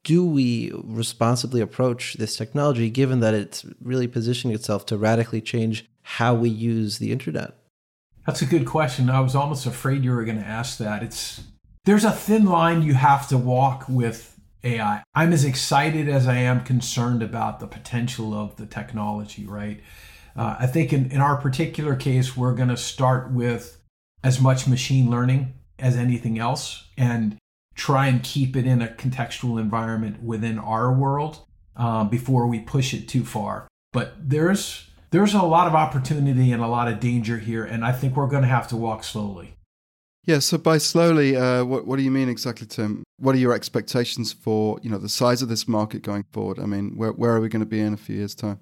do 0.03 0.25
we 0.25 0.71
responsibly 0.83 1.61
approach 1.61 2.15
this 2.15 2.35
technology 2.35 2.89
given 2.89 3.19
that 3.19 3.33
it's 3.33 3.65
really 3.81 4.07
positioning 4.07 4.55
itself 4.55 4.85
to 4.87 4.97
radically 4.97 5.41
change 5.41 5.85
how 6.01 6.33
we 6.33 6.49
use 6.49 6.97
the 6.97 7.11
internet? 7.11 7.53
That's 8.25 8.41
a 8.41 8.45
good 8.45 8.65
question. 8.65 9.09
I 9.09 9.19
was 9.19 9.35
almost 9.35 9.65
afraid 9.65 10.03
you 10.03 10.11
were 10.11 10.25
going 10.25 10.39
to 10.39 10.47
ask 10.47 10.77
that. 10.77 11.03
It's 11.03 11.41
there's 11.85 12.03
a 12.03 12.11
thin 12.11 12.45
line 12.45 12.83
you 12.83 12.93
have 12.93 13.27
to 13.29 13.37
walk 13.37 13.85
with 13.89 14.39
AI. 14.63 15.03
I'm 15.15 15.33
as 15.33 15.43
excited 15.43 16.07
as 16.07 16.27
I 16.27 16.35
am 16.35 16.63
concerned 16.63 17.23
about 17.23 17.59
the 17.59 17.67
potential 17.67 18.33
of 18.33 18.55
the 18.57 18.67
technology, 18.67 19.45
right? 19.45 19.81
Uh, 20.35 20.57
I 20.59 20.67
think 20.67 20.93
in, 20.93 21.11
in 21.11 21.19
our 21.19 21.35
particular 21.37 21.95
case, 21.95 22.37
we're 22.37 22.53
going 22.53 22.69
to 22.69 22.77
start 22.77 23.31
with 23.31 23.81
as 24.23 24.39
much 24.39 24.67
machine 24.67 25.09
learning 25.09 25.53
as 25.79 25.97
anything 25.97 26.37
else. 26.37 26.87
And 26.97 27.37
try 27.75 28.07
and 28.07 28.23
keep 28.23 28.55
it 28.55 28.65
in 28.65 28.81
a 28.81 28.87
contextual 28.87 29.59
environment 29.59 30.21
within 30.23 30.59
our 30.59 30.93
world 30.93 31.45
uh, 31.75 32.03
before 32.03 32.47
we 32.47 32.59
push 32.59 32.93
it 32.93 33.07
too 33.07 33.23
far. 33.23 33.67
But 33.93 34.13
there's 34.17 34.87
there's 35.11 35.33
a 35.33 35.41
lot 35.41 35.67
of 35.67 35.75
opportunity 35.75 36.51
and 36.51 36.63
a 36.63 36.67
lot 36.67 36.87
of 36.87 36.99
danger 36.99 37.37
here, 37.37 37.63
and 37.63 37.83
I 37.83 37.91
think 37.91 38.15
we're 38.15 38.27
going 38.27 38.43
to 38.43 38.47
have 38.47 38.67
to 38.69 38.77
walk 38.77 39.03
slowly. 39.03 39.55
Yeah. 40.25 40.39
So 40.39 40.57
by 40.57 40.77
slowly, 40.77 41.35
uh, 41.35 41.65
what 41.65 41.85
what 41.85 41.97
do 41.97 42.03
you 42.03 42.11
mean 42.11 42.29
exactly, 42.29 42.67
Tim? 42.67 43.03
What 43.17 43.35
are 43.35 43.39
your 43.39 43.53
expectations 43.53 44.31
for 44.31 44.79
you 44.81 44.89
know 44.89 44.97
the 44.97 45.09
size 45.09 45.41
of 45.41 45.49
this 45.49 45.67
market 45.67 46.03
going 46.03 46.25
forward? 46.31 46.59
I 46.59 46.65
mean, 46.65 46.95
where 46.95 47.11
where 47.11 47.35
are 47.35 47.41
we 47.41 47.49
going 47.49 47.61
to 47.61 47.65
be 47.65 47.79
in 47.79 47.93
a 47.93 47.97
few 47.97 48.17
years' 48.17 48.35
time? 48.35 48.59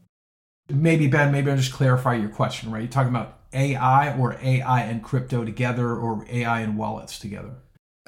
Maybe 0.69 1.07
Ben, 1.07 1.31
maybe 1.31 1.49
I'll 1.49 1.57
just 1.57 1.73
clarify 1.73 2.15
your 2.15 2.29
question. 2.29 2.71
Right? 2.71 2.81
You're 2.81 2.91
talking 2.91 3.09
about 3.09 3.39
AI 3.53 4.17
or 4.17 4.37
AI 4.41 4.81
and 4.81 5.03
crypto 5.03 5.43
together, 5.43 5.95
or 5.95 6.25
AI 6.29 6.61
and 6.61 6.77
wallets 6.77 7.19
together? 7.19 7.55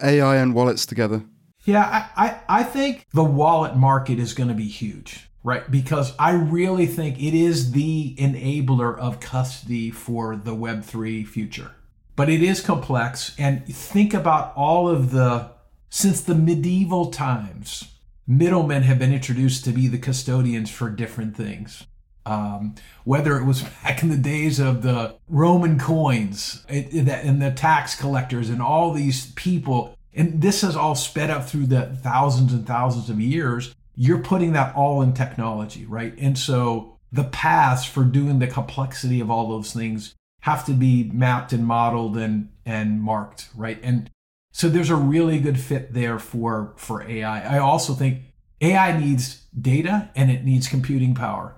AI 0.04 0.38
and 0.38 0.54
wallets 0.54 0.86
together? 0.86 1.24
Yeah, 1.64 2.08
I, 2.16 2.26
I, 2.28 2.62
I 2.62 2.64
think 2.64 3.06
the 3.14 3.24
wallet 3.24 3.76
market 3.76 4.18
is 4.20 4.34
going 4.34 4.50
to 4.50 4.56
be 4.56 4.68
huge, 4.68 5.30
right? 5.44 5.70
Because 5.70 6.14
I 6.18 6.32
really 6.32 6.88
think 6.88 7.22
it 7.22 7.34
is 7.34 7.72
the 7.72 8.16
enabler 8.16 8.98
of 8.98 9.20
custody 9.20 9.92
for 9.92 10.36
the 10.36 10.56
Web3 10.56 11.28
future. 11.28 11.72
But 12.16 12.30
it 12.30 12.42
is 12.42 12.62
complex. 12.62 13.36
And 13.38 13.66
think 13.68 14.14
about 14.14 14.54
all 14.56 14.90
of 14.90 15.12
the, 15.12 15.52
since 15.90 16.22
the 16.22 16.36
medieval 16.36 17.12
times, 17.12 17.92
middlemen 18.28 18.84
have 18.84 19.00
been 19.00 19.14
introduced 19.14 19.64
to 19.66 19.72
be 19.72 19.88
the 19.88 19.98
custodians 19.98 20.72
for 20.72 20.90
different 20.90 21.36
things. 21.38 21.86
Um, 22.26 22.76
whether 23.04 23.38
it 23.38 23.46
was 23.46 23.62
back 23.84 24.04
in 24.04 24.10
the 24.10 24.18
days 24.18 24.60
of 24.60 24.82
the 24.82 25.16
Roman 25.28 25.80
coins 25.80 26.66
it, 26.70 26.94
and 26.94 27.42
the 27.42 27.52
tax 27.52 27.96
collectors 27.96 28.50
and 28.50 28.62
all 28.62 28.92
these 28.92 29.32
people, 29.34 29.98
and 30.14 30.42
this 30.42 30.62
has 30.62 30.76
all 30.76 30.96
sped 30.96 31.30
up 31.30 31.48
through 31.48 31.68
the 31.68 31.98
thousands 32.04 32.54
and 32.54 32.66
thousands 32.68 33.10
of 33.10 33.20
years. 33.20 33.74
You're 33.96 34.20
putting 34.20 34.54
that 34.54 34.76
all 34.76 35.02
in 35.02 35.14
technology, 35.14 35.86
right? 35.86 36.14
And 36.18 36.38
so 36.38 36.98
the 37.12 37.26
paths 37.26 37.86
for 37.86 38.04
doing 38.04 38.40
the 38.40 38.48
complexity 38.48 39.20
of 39.20 39.30
all 39.30 39.50
those 39.50 39.74
things 39.74 40.16
have 40.42 40.66
to 40.66 40.74
be 40.74 41.10
mapped 41.14 41.54
and 41.54 41.66
modeled 41.66 42.18
and 42.18 42.50
and 42.66 43.02
marked, 43.02 43.50
right? 43.56 43.80
And 43.84 44.10
so 44.52 44.70
there's 44.70 44.90
a 44.90 44.96
really 44.96 45.40
good 45.40 45.60
fit 45.60 45.94
there 45.94 46.20
for 46.20 46.74
for 46.78 47.04
AI. 47.08 47.58
I 47.58 47.60
also 47.60 47.94
think 47.94 48.20
AI 48.60 48.98
needs 48.98 49.46
data 49.60 50.10
and 50.16 50.30
it 50.30 50.44
needs 50.44 50.68
computing 50.68 51.16
power. 51.16 51.56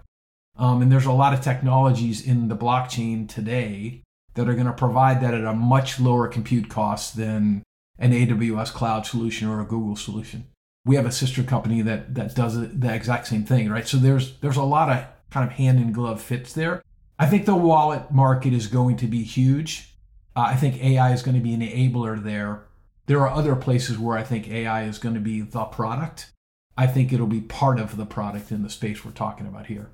Um, 0.56 0.82
and 0.82 0.92
there's 0.92 1.06
a 1.06 1.12
lot 1.12 1.34
of 1.34 1.42
technologies 1.42 2.26
in 2.26 2.48
the 2.48 2.56
blockchain 2.56 3.28
today 3.28 4.02
that 4.36 4.48
are 4.48 4.54
going 4.54 4.68
to 4.68 4.74
provide 4.74 5.22
that 5.22 5.34
at 5.34 5.44
a 5.44 5.54
much 5.54 6.00
lower 6.00 6.28
compute 6.28 6.70
cost 6.70 7.18
than 7.18 7.64
an 8.00 8.12
AWS 8.12 8.72
cloud 8.74 9.06
solution 9.06 9.48
or 9.48 9.62
a 9.62 9.66
Google 9.66 9.96
solution. 9.96 10.46
We 10.86 10.96
have 10.96 11.06
a 11.06 11.12
sister 11.12 11.44
company 11.44 11.82
that 11.82 12.14
that 12.16 12.36
does 12.36 12.56
the 12.56 12.94
exact 12.94 13.28
same 13.28 13.46
thing, 13.46 13.70
right? 13.70 13.88
So 13.88 13.98
there's 13.98 14.38
there's 14.40 14.58
a 14.58 14.64
lot 14.64 14.90
of 14.90 15.06
kind 15.32 15.50
of 15.50 15.56
hand 15.56 15.80
in 15.80 15.92
glove 15.92 16.22
fits 16.22 16.54
there. 16.54 16.84
I 17.18 17.28
think 17.28 17.46
the 17.46 17.56
wallet 17.56 18.12
market 18.12 18.54
is 18.54 18.68
going 18.68 18.98
to 18.98 19.08
be 19.08 19.24
huge. 19.24 19.96
Uh, 20.36 20.48
I 20.48 20.56
think 20.56 20.84
AI 20.84 21.14
is 21.14 21.22
going 21.22 21.36
to 21.36 21.44
be 21.44 21.54
an 21.54 21.62
enabler 21.62 22.22
there. 22.22 22.66
There 23.06 23.22
are 23.22 23.30
other 23.30 23.56
places 23.56 23.98
where 23.98 24.18
I 24.18 24.24
think 24.24 24.50
AI 24.50 24.84
is 24.84 24.98
going 24.98 25.16
to 25.16 25.22
be 25.22 25.42
the 25.42 25.66
product. 25.66 26.32
I 26.78 26.88
think 26.88 27.14
it'll 27.14 27.28
be 27.28 27.42
part 27.42 27.80
of 27.80 27.98
the 27.98 28.06
product 28.06 28.52
in 28.52 28.64
the 28.64 28.70
space 28.70 29.06
we're 29.06 29.12
talking 29.12 29.46
about 29.46 29.68
here. 29.68 29.92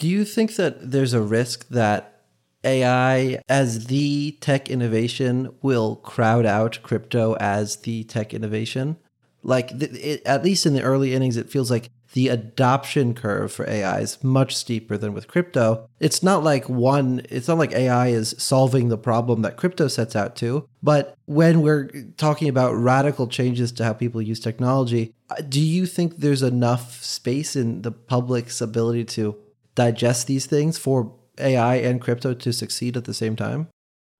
Do 0.00 0.08
you 0.08 0.24
think 0.24 0.56
that 0.56 0.92
there's 0.92 1.12
a 1.12 1.20
risk 1.20 1.68
that 1.68 2.22
AI 2.64 3.42
as 3.50 3.88
the 3.88 4.32
tech 4.40 4.70
innovation 4.70 5.54
will 5.60 5.96
crowd 5.96 6.46
out 6.46 6.78
crypto 6.82 7.34
as 7.34 7.76
the 7.76 8.04
tech 8.04 8.32
innovation? 8.32 8.96
Like, 9.42 9.72
it, 9.72 10.22
at 10.24 10.42
least 10.42 10.64
in 10.64 10.72
the 10.72 10.82
early 10.82 11.12
innings, 11.12 11.36
it 11.36 11.50
feels 11.50 11.70
like 11.70 11.90
the 12.14 12.28
adoption 12.28 13.12
curve 13.12 13.52
for 13.52 13.68
AI 13.68 14.00
is 14.00 14.24
much 14.24 14.56
steeper 14.56 14.96
than 14.96 15.12
with 15.12 15.28
crypto. 15.28 15.86
It's 16.00 16.22
not 16.22 16.42
like 16.42 16.66
one, 16.66 17.20
it's 17.28 17.46
not 17.46 17.58
like 17.58 17.72
AI 17.72 18.08
is 18.08 18.34
solving 18.38 18.88
the 18.88 18.96
problem 18.96 19.42
that 19.42 19.58
crypto 19.58 19.86
sets 19.86 20.16
out 20.16 20.34
to. 20.36 20.66
But 20.82 21.14
when 21.26 21.60
we're 21.60 21.90
talking 22.16 22.48
about 22.48 22.72
radical 22.72 23.26
changes 23.26 23.70
to 23.72 23.84
how 23.84 23.92
people 23.92 24.22
use 24.22 24.40
technology, 24.40 25.12
uh, 25.28 25.42
do 25.46 25.60
you 25.60 25.84
think 25.84 26.16
there's 26.16 26.42
enough 26.42 27.02
space 27.04 27.54
in 27.54 27.82
the 27.82 27.92
public's 27.92 28.62
ability 28.62 29.04
to 29.04 29.36
digest 29.80 30.26
these 30.26 30.44
things 30.44 30.76
for 30.76 31.12
AI 31.38 31.76
and 31.76 32.02
crypto 32.02 32.34
to 32.34 32.52
succeed 32.52 32.96
at 32.98 33.04
the 33.04 33.14
same 33.14 33.34
time? 33.34 33.68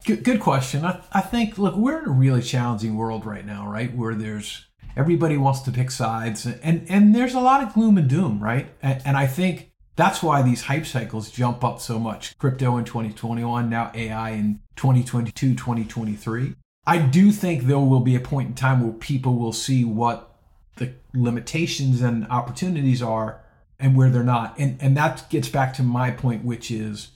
Good, 0.07 0.25
good 0.25 0.41
question. 0.41 0.87
I, 0.87 1.03
I 1.13 1.21
think, 1.21 1.59
look, 1.59 1.77
we're 1.77 1.99
in 1.99 2.09
a 2.09 2.13
really 2.13 2.41
challenging 2.41 2.97
world 2.97 3.27
right 3.27 3.45
now, 3.45 3.71
right? 3.71 3.95
Where 3.95 4.15
there's 4.15 4.67
everybody 4.97 5.37
wants 5.37 5.61
to 5.61 5.71
pick 5.71 5.91
sides 5.91 6.47
and 6.47 6.85
and 6.89 7.15
there's 7.15 7.35
a 7.35 7.41
lot 7.41 7.63
of 7.63 7.73
gloom 7.73 7.97
and 7.97 8.09
doom 8.09 8.43
right 8.43 8.71
and, 8.83 9.01
and, 9.05 9.17
i 9.17 9.25
think 9.25 9.71
that's 9.95 10.21
why 10.21 10.43
these 10.43 10.63
hype 10.63 10.85
cycles 10.85 11.31
jump 11.31 11.63
up 11.63 11.81
so 11.81 11.97
much 11.97 12.37
crypto 12.39 12.77
in 12.77 12.85
2021 12.85 13.71
now 13.71 13.93
ai 13.95 14.31
in 14.31 14.59
2022 14.75 15.55
2023 15.55 16.57
i 16.87 16.99
do 16.99 17.31
think 17.31 17.63
there 17.63 17.79
will 17.79 18.01
be 18.01 18.17
a 18.17 18.21
point 18.21 18.49
in 18.49 18.55
time 18.55 18.83
where 18.83 18.93
people 18.93 19.37
will 19.37 19.53
see 19.53 19.85
what 19.85 20.35
the 20.77 20.93
limitations 21.15 22.01
and 22.01 22.27
opportunities 22.29 23.01
are 23.01 23.41
and 23.81 23.97
where 23.97 24.11
they're 24.11 24.23
not 24.23 24.59
and 24.59 24.77
and 24.81 24.97
that 24.97 25.29
gets 25.31 25.49
back 25.49 25.75
to 25.75 25.83
my 25.83 26.11
point 26.11 26.45
which 26.45 26.71
is 26.71 27.09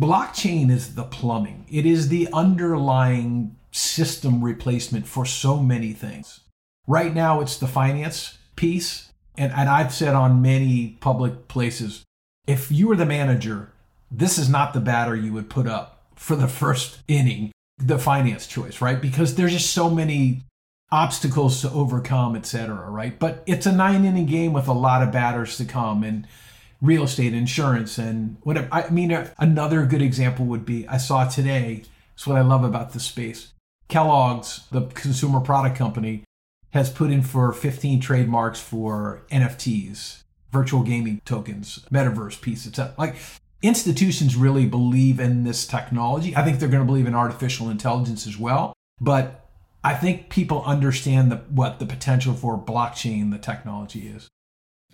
blockchain 0.00 0.70
is 0.70 0.94
the 0.94 1.04
plumbing 1.04 1.66
it 1.70 1.86
is 1.86 2.08
the 2.08 2.28
underlying 2.32 3.56
system 3.72 4.44
replacement 4.44 5.06
for 5.06 5.24
so 5.24 5.58
many 5.58 5.92
things 5.92 6.40
Right 6.86 7.14
now, 7.14 7.40
it's 7.40 7.56
the 7.56 7.66
finance 7.66 8.38
piece. 8.56 9.10
And, 9.36 9.52
and 9.52 9.68
I've 9.68 9.92
said 9.92 10.14
on 10.14 10.42
many 10.42 10.96
public 11.00 11.48
places 11.48 12.04
if 12.46 12.70
you 12.70 12.88
were 12.88 12.96
the 12.96 13.06
manager, 13.06 13.72
this 14.10 14.38
is 14.38 14.48
not 14.48 14.74
the 14.74 14.80
batter 14.80 15.16
you 15.16 15.32
would 15.32 15.48
put 15.48 15.66
up 15.66 16.02
for 16.14 16.36
the 16.36 16.46
first 16.46 16.98
inning, 17.08 17.52
the 17.78 17.98
finance 17.98 18.46
choice, 18.46 18.80
right? 18.80 19.00
Because 19.00 19.34
there's 19.34 19.52
just 19.52 19.72
so 19.72 19.88
many 19.88 20.42
obstacles 20.90 21.60
to 21.62 21.70
overcome, 21.70 22.36
etc. 22.36 22.88
right? 22.90 23.18
But 23.18 23.42
it's 23.46 23.66
a 23.66 23.72
nine 23.72 24.04
inning 24.04 24.26
game 24.26 24.52
with 24.52 24.68
a 24.68 24.72
lot 24.72 25.02
of 25.02 25.10
batters 25.12 25.56
to 25.58 25.64
come 25.64 26.04
and 26.04 26.26
real 26.80 27.04
estate, 27.04 27.34
insurance, 27.34 27.98
and 27.98 28.36
whatever. 28.42 28.68
I 28.70 28.90
mean, 28.90 29.10
another 29.38 29.86
good 29.86 30.02
example 30.02 30.44
would 30.46 30.64
be 30.64 30.86
I 30.86 30.98
saw 30.98 31.26
today, 31.26 31.82
it's 32.14 32.26
what 32.26 32.36
I 32.36 32.42
love 32.42 32.64
about 32.64 32.92
this 32.92 33.04
space. 33.04 33.52
Kellogg's, 33.88 34.66
the 34.70 34.82
consumer 34.86 35.40
product 35.40 35.76
company, 35.76 36.24
has 36.72 36.90
put 36.90 37.10
in 37.10 37.22
for 37.22 37.52
15 37.52 38.00
trademarks 38.00 38.60
for 38.60 39.22
NFTs, 39.30 40.22
virtual 40.50 40.82
gaming 40.82 41.20
tokens, 41.24 41.80
metaverse 41.92 42.40
piece, 42.40 42.66
etc. 42.66 42.94
Like 42.98 43.16
institutions 43.62 44.36
really 44.36 44.66
believe 44.66 45.20
in 45.20 45.44
this 45.44 45.66
technology. 45.66 46.36
I 46.36 46.42
think 46.42 46.58
they're 46.58 46.68
going 46.68 46.82
to 46.82 46.86
believe 46.86 47.06
in 47.06 47.14
artificial 47.14 47.70
intelligence 47.70 48.26
as 48.26 48.38
well. 48.38 48.74
But 49.00 49.43
I 49.84 49.94
think 49.94 50.30
people 50.30 50.64
understand 50.64 51.30
the, 51.30 51.36
what 51.36 51.78
the 51.78 51.84
potential 51.86 52.32
for 52.32 52.58
blockchain, 52.58 53.30
the 53.30 53.38
technology 53.38 54.08
is. 54.08 54.30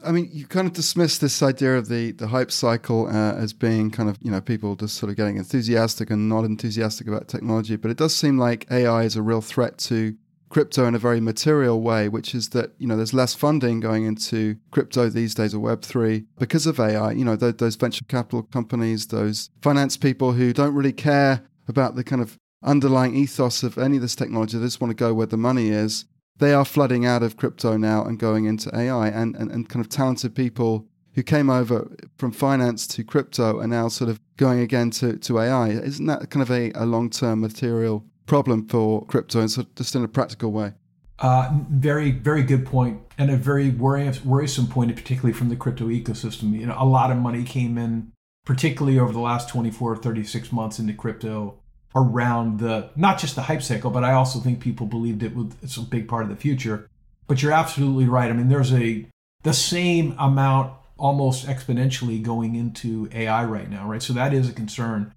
I 0.05 0.13
mean, 0.13 0.29
you 0.33 0.47
kind 0.47 0.67
of 0.67 0.73
dismiss 0.73 1.19
this 1.19 1.43
idea 1.43 1.77
of 1.77 1.89
the, 1.89 2.13
the 2.13 2.29
hype 2.29 2.51
cycle 2.51 3.07
uh, 3.07 3.35
as 3.35 3.53
being 3.53 3.91
kind 3.91 4.09
of, 4.09 4.19
you 4.21 4.31
know, 4.31 4.41
people 4.41 4.75
just 4.75 4.97
sort 4.97 5.11
of 5.11 5.17
getting 5.17 5.37
enthusiastic 5.37 6.11
and 6.11 6.29
not 6.29 6.45
enthusiastic 6.45 7.07
about 7.07 7.29
technology. 7.29 7.77
But 7.77 7.91
it 7.91 7.99
does 7.99 8.17
seem 8.17 8.37
like 8.37 8.67
AI 8.71 9.05
is 9.05 9.15
a 9.15 9.23
real 9.23 9.41
threat 9.41 9.79
to 9.79 10.17
crypto 10.49 10.87
in 10.87 10.97
a 10.97 10.99
very 10.99 11.21
material 11.21 11.81
way, 11.81 12.09
which 12.09 12.35
is 12.35 12.49
that 12.49 12.73
you 12.79 12.87
know 12.89 12.97
there's 12.97 13.15
less 13.15 13.35
funding 13.35 13.79
going 13.79 14.05
into 14.05 14.57
crypto 14.73 15.09
these 15.09 15.35
days 15.35 15.55
or 15.55 15.61
Web 15.61 15.83
three 15.83 16.25
because 16.39 16.67
of 16.67 16.81
AI. 16.81 17.13
You 17.13 17.25
know 17.25 17.37
th- 17.37 17.59
those 17.59 17.77
venture 17.77 18.05
capital 18.09 18.43
companies, 18.43 19.07
those 19.07 19.51
finance 19.63 19.97
people 19.97 20.33
who 20.33 20.53
don't 20.53 20.75
really 20.75 20.93
care 20.93 21.45
about 21.69 21.95
the 21.95 22.03
kind 22.03 22.21
of 22.21 22.37
underlying 22.63 23.15
ethos 23.15 23.63
of 23.63 23.79
any 23.79 23.97
of 23.97 24.03
this 24.03 24.15
technology. 24.15 24.59
They 24.59 24.67
just 24.67 24.81
want 24.81 24.91
to 24.91 24.95
go 24.95 25.15
where 25.15 25.27
the 25.27 25.37
money 25.37 25.69
is. 25.69 26.05
They 26.39 26.55
are 26.55 26.65
flooding 26.65 27.05
out 27.05 27.23
of 27.23 27.37
crypto 27.37 27.77
now 27.77 28.05
and 28.05 28.19
going 28.19 28.47
into 28.47 28.75
AI, 28.75 29.09
and, 29.09 29.37
and, 29.37 29.51
and 29.51 29.69
kind 29.69 29.85
of 29.85 29.91
talented 29.91 30.35
people 30.35 30.87
who 31.15 31.23
came 31.23 31.51
over 31.51 31.95
from 32.17 32.33
finance 32.33 32.87
to 32.87 33.05
crypto 33.05 33.61
are 33.61 33.67
now 33.67 33.89
sort 33.89 34.09
of 34.09 34.21
going 34.37 34.61
again 34.61 34.91
to, 34.91 35.19
to 35.19 35.39
AI. 35.39 35.69
Isn't 35.71 36.07
that 36.07 36.31
kind 36.31 36.43
of 36.43 36.51
a, 36.51 36.73
a 36.75 36.87
long 36.87 37.11
term 37.11 37.41
material 37.41 38.05
problem 38.27 38.69
for 38.69 39.05
crypto, 39.07 39.41
and 39.41 39.77
just 39.77 39.95
in 39.97 40.05
a 40.05 40.09
practical 40.09 40.53
way. 40.53 40.73
Uh, 41.19 41.51
very, 41.69 42.13
very 42.13 42.43
good 42.45 42.65
point, 42.65 43.01
and 43.19 43.31
a 43.31 43.37
very 43.37 43.71
worrisome 43.71 44.69
point, 44.69 44.95
particularly 44.95 45.33
from 45.33 45.49
the 45.49 45.57
crypto 45.57 45.89
ecosystem. 45.89 46.59
You 46.59 46.67
know, 46.67 46.77
a 46.79 46.87
lot 46.87 47.11
of 47.11 47.19
money 47.19 47.43
came 47.43 47.77
in, 47.77 48.13
particularly 48.47 48.99
over 48.99 49.13
the 49.13 49.19
last 49.19 49.49
24 49.49 49.93
or 49.93 49.97
36 49.97 50.53
months 50.53 50.79
into 50.79 50.95
crypto 50.95 51.60
around 51.95 52.61
the 52.61 52.91
not 52.97 53.19
just 53.19 53.35
the 53.35 53.43
hype 53.43 53.63
cycle, 53.63 53.91
but 53.91 54.05
I 54.05 54.13
also 54.13 54.39
think 54.39 54.61
people 54.61 54.87
believed 54.87 55.23
it 55.23 55.35
was 55.35 55.47
it's 55.63 55.77
a 55.77 55.83
big 55.83 56.09
part 56.09 56.23
of 56.23 56.29
the 56.29 56.37
future. 56.37 56.89
But 57.27 57.43
you're 57.43 57.53
absolutely 57.53 58.07
right. 58.07 58.31
I 58.31 58.33
mean, 58.33 58.49
there's 58.49 58.73
a 58.73 59.07
the 59.43 59.53
same 59.53 60.15
amount 60.19 60.75
almost 60.97 61.47
exponentially 61.47 62.23
going 62.23 62.55
into 62.55 63.09
AI 63.13 63.45
right 63.45 63.71
now, 63.71 63.89
right? 63.89 64.03
So 64.03 64.13
that 64.13 64.35
is 64.35 64.49
a 64.49 64.53
concern. 64.53 65.15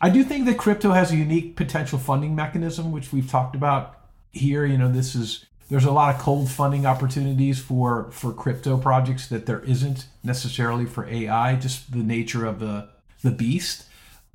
I 0.00 0.10
do 0.10 0.24
think 0.24 0.46
that 0.46 0.58
crypto 0.58 0.92
has 0.92 1.12
a 1.12 1.16
unique 1.16 1.56
potential 1.56 1.98
funding 1.98 2.34
mechanism, 2.34 2.92
which 2.92 3.12
we've 3.12 3.30
talked 3.30 3.54
about 3.54 3.98
here. 4.32 4.64
You 4.64 4.78
know, 4.78 4.90
this 4.90 5.14
is 5.14 5.46
there's 5.68 5.84
a 5.84 5.90
lot 5.90 6.14
of 6.14 6.20
cold 6.20 6.50
funding 6.50 6.86
opportunities 6.86 7.60
for 7.60 8.10
for 8.10 8.32
crypto 8.32 8.76
projects 8.76 9.28
that 9.28 9.46
there 9.46 9.60
isn't 9.60 10.06
necessarily 10.22 10.86
for 10.86 11.06
AI, 11.08 11.56
just 11.56 11.92
the 11.92 11.98
nature 11.98 12.44
of 12.46 12.60
the 12.60 12.88
the 13.22 13.30
beast. 13.30 13.85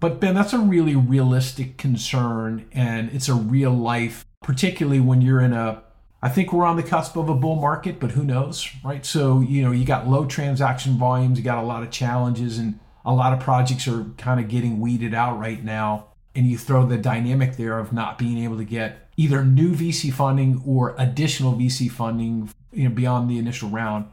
But 0.01 0.19
Ben, 0.19 0.33
that's 0.33 0.51
a 0.51 0.59
really 0.59 0.95
realistic 0.95 1.77
concern, 1.77 2.65
and 2.73 3.09
it's 3.13 3.29
a 3.29 3.35
real 3.35 3.71
life, 3.71 4.25
particularly 4.41 4.99
when 4.99 5.21
you're 5.21 5.39
in 5.39 5.53
a 5.53 5.83
I 6.23 6.29
think 6.29 6.51
we're 6.53 6.65
on 6.65 6.75
the 6.75 6.83
cusp 6.83 7.15
of 7.15 7.29
a 7.29 7.33
bull 7.33 7.55
market, 7.55 7.99
but 7.99 8.11
who 8.11 8.23
knows, 8.23 8.69
right? 8.83 9.03
So, 9.03 9.39
you 9.39 9.63
know, 9.63 9.71
you 9.71 9.85
got 9.85 10.07
low 10.07 10.25
transaction 10.25 10.97
volumes, 10.97 11.39
you 11.39 11.43
got 11.43 11.57
a 11.57 11.65
lot 11.65 11.81
of 11.81 11.89
challenges, 11.89 12.59
and 12.59 12.79
a 13.03 13.11
lot 13.11 13.33
of 13.33 13.39
projects 13.39 13.87
are 13.87 14.03
kind 14.17 14.39
of 14.39 14.47
getting 14.47 14.79
weeded 14.79 15.15
out 15.15 15.39
right 15.39 15.63
now 15.63 16.07
and 16.35 16.47
you 16.47 16.57
throw 16.57 16.85
the 16.85 16.97
dynamic 16.97 17.57
there 17.57 17.79
of 17.79 17.91
not 17.91 18.17
being 18.17 18.37
able 18.37 18.57
to 18.57 18.63
get 18.63 19.09
either 19.17 19.43
new 19.43 19.73
VC 19.73 20.13
funding 20.13 20.61
or 20.65 20.95
additional 20.97 21.53
VC 21.53 21.89
funding 21.91 22.49
you 22.71 22.87
know, 22.87 22.95
beyond 22.95 23.29
the 23.29 23.37
initial 23.37 23.69
round, 23.69 24.05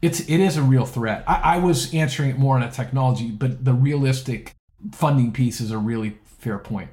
it's 0.00 0.20
it 0.20 0.40
is 0.40 0.56
a 0.56 0.62
real 0.62 0.86
threat. 0.86 1.22
I, 1.26 1.56
I 1.56 1.58
was 1.58 1.92
answering 1.92 2.30
it 2.30 2.38
more 2.38 2.56
on 2.56 2.62
a 2.62 2.70
technology, 2.70 3.30
but 3.30 3.64
the 3.64 3.74
realistic 3.74 4.54
funding 4.92 5.32
piece 5.32 5.60
is 5.60 5.70
a 5.70 5.78
really 5.78 6.18
fair 6.24 6.58
point. 6.58 6.90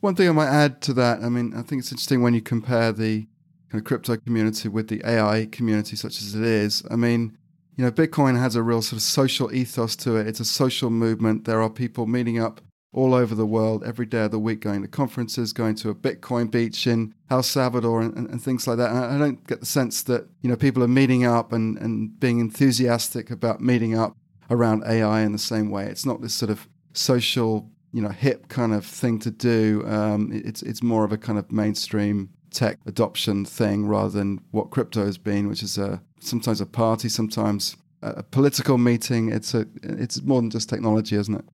One 0.00 0.14
thing 0.14 0.28
I 0.28 0.32
might 0.32 0.48
add 0.48 0.82
to 0.82 0.92
that, 0.94 1.22
I 1.22 1.28
mean, 1.28 1.54
I 1.54 1.62
think 1.62 1.80
it's 1.80 1.90
interesting 1.90 2.22
when 2.22 2.34
you 2.34 2.42
compare 2.42 2.92
the 2.92 3.26
kind 3.70 3.80
of 3.80 3.84
crypto 3.84 4.16
community 4.16 4.68
with 4.68 4.88
the 4.88 5.02
AI 5.04 5.48
community, 5.50 5.96
such 5.96 6.20
as 6.20 6.34
it 6.34 6.42
is. 6.42 6.82
I 6.90 6.96
mean, 6.96 7.36
you 7.76 7.84
know, 7.84 7.90
Bitcoin 7.90 8.38
has 8.38 8.56
a 8.56 8.62
real 8.62 8.82
sort 8.82 8.98
of 8.98 9.02
social 9.02 9.52
ethos 9.52 9.96
to 9.96 10.16
it. 10.16 10.26
It's 10.26 10.40
a 10.40 10.44
social 10.44 10.90
movement. 10.90 11.44
There 11.44 11.60
are 11.60 11.70
people 11.70 12.06
meeting 12.06 12.38
up 12.38 12.60
all 12.92 13.12
over 13.12 13.34
the 13.34 13.46
world 13.46 13.84
every 13.84 14.06
day 14.06 14.24
of 14.24 14.30
the 14.30 14.38
week, 14.38 14.60
going 14.60 14.80
to 14.80 14.88
conferences, 14.88 15.52
going 15.52 15.74
to 15.76 15.90
a 15.90 15.94
Bitcoin 15.94 16.50
beach 16.50 16.86
in 16.86 17.14
El 17.28 17.42
Salvador 17.42 18.00
and, 18.00 18.16
and, 18.16 18.28
and 18.30 18.42
things 18.42 18.66
like 18.66 18.78
that. 18.78 18.90
And 18.90 18.98
I 18.98 19.18
don't 19.18 19.46
get 19.46 19.60
the 19.60 19.66
sense 19.66 20.02
that, 20.04 20.26
you 20.40 20.48
know, 20.48 20.56
people 20.56 20.82
are 20.82 20.88
meeting 20.88 21.24
up 21.24 21.52
and, 21.52 21.76
and 21.78 22.18
being 22.18 22.40
enthusiastic 22.40 23.30
about 23.30 23.60
meeting 23.60 23.96
up 23.96 24.16
around 24.48 24.84
AI 24.86 25.20
in 25.20 25.32
the 25.32 25.38
same 25.38 25.70
way. 25.70 25.84
It's 25.86 26.06
not 26.06 26.22
this 26.22 26.32
sort 26.32 26.50
of 26.50 26.68
social, 26.96 27.70
you 27.92 28.02
know, 28.02 28.08
hip 28.08 28.48
kind 28.48 28.72
of 28.72 28.84
thing 28.84 29.18
to 29.20 29.30
do. 29.30 29.84
Um, 29.86 30.30
it's, 30.32 30.62
it's 30.62 30.82
more 30.82 31.04
of 31.04 31.12
a 31.12 31.18
kind 31.18 31.38
of 31.38 31.50
mainstream 31.52 32.30
tech 32.50 32.78
adoption 32.86 33.44
thing 33.44 33.86
rather 33.86 34.08
than 34.08 34.40
what 34.50 34.70
crypto 34.70 35.04
has 35.04 35.18
been, 35.18 35.48
which 35.48 35.62
is 35.62 35.78
a 35.78 36.02
sometimes 36.20 36.60
a 36.60 36.66
party, 36.66 37.08
sometimes 37.08 37.76
a 38.02 38.22
political 38.22 38.78
meeting. 38.78 39.30
It's 39.30 39.54
a 39.54 39.66
it's 39.82 40.22
more 40.22 40.40
than 40.40 40.50
just 40.50 40.68
technology, 40.68 41.16
isn't 41.16 41.34
it? 41.34 41.44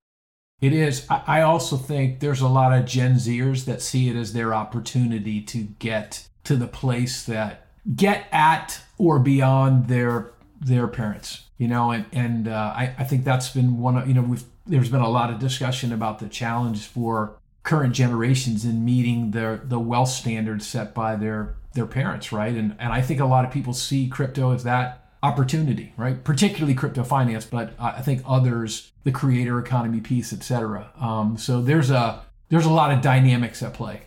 It 0.61 0.71
is. 0.71 1.05
I 1.09 1.41
also 1.41 1.75
think 1.75 2.21
there's 2.21 2.39
a 2.39 2.47
lot 2.47 2.71
of 2.71 2.85
Gen 2.85 3.15
Zers 3.15 3.65
that 3.65 3.81
see 3.81 4.09
it 4.09 4.15
as 4.15 4.31
their 4.31 4.53
opportunity 4.53 5.41
to 5.41 5.63
get 5.79 6.29
to 6.45 6.55
the 6.55 6.67
place 6.67 7.23
that 7.23 7.67
get 7.97 8.27
at 8.31 8.81
or 8.97 9.19
beyond 9.19 9.87
their 9.87 10.31
their 10.65 10.87
parents. 10.87 11.43
You 11.57 11.67
know, 11.67 11.91
and 11.91 12.05
and 12.11 12.47
uh, 12.47 12.73
I 12.75 12.95
I 12.97 13.03
think 13.03 13.23
that's 13.23 13.49
been 13.49 13.79
one 13.79 13.97
of 13.97 14.07
you 14.07 14.13
know 14.13 14.21
we've 14.21 14.43
there's 14.65 14.89
been 14.89 15.01
a 15.01 15.09
lot 15.09 15.29
of 15.29 15.39
discussion 15.39 15.91
about 15.91 16.19
the 16.19 16.27
challenge 16.27 16.85
for 16.85 17.37
current 17.63 17.93
generations 17.93 18.65
in 18.65 18.83
meeting 18.83 19.31
their 19.31 19.57
the 19.57 19.79
wealth 19.79 20.09
standards 20.09 20.67
set 20.67 20.93
by 20.93 21.15
their 21.15 21.55
their 21.73 21.85
parents, 21.85 22.31
right? 22.31 22.53
And 22.53 22.75
and 22.79 22.93
I 22.93 23.01
think 23.01 23.19
a 23.19 23.25
lot 23.25 23.45
of 23.45 23.51
people 23.51 23.73
see 23.73 24.07
crypto 24.07 24.51
as 24.51 24.63
that 24.63 25.03
opportunity, 25.23 25.93
right? 25.95 26.21
Particularly 26.23 26.75
crypto 26.75 27.03
finance, 27.03 27.45
but 27.45 27.73
I 27.79 28.01
think 28.01 28.21
others, 28.27 28.91
the 29.05 29.11
creator 29.11 29.57
economy 29.57 30.01
piece, 30.01 30.33
etc. 30.33 30.91
Um, 30.99 31.37
so 31.37 31.61
there's 31.61 31.89
a 31.89 32.23
there's 32.49 32.65
a 32.65 32.71
lot 32.71 32.91
of 32.91 33.01
dynamics 33.01 33.63
at 33.63 33.73
play. 33.73 34.03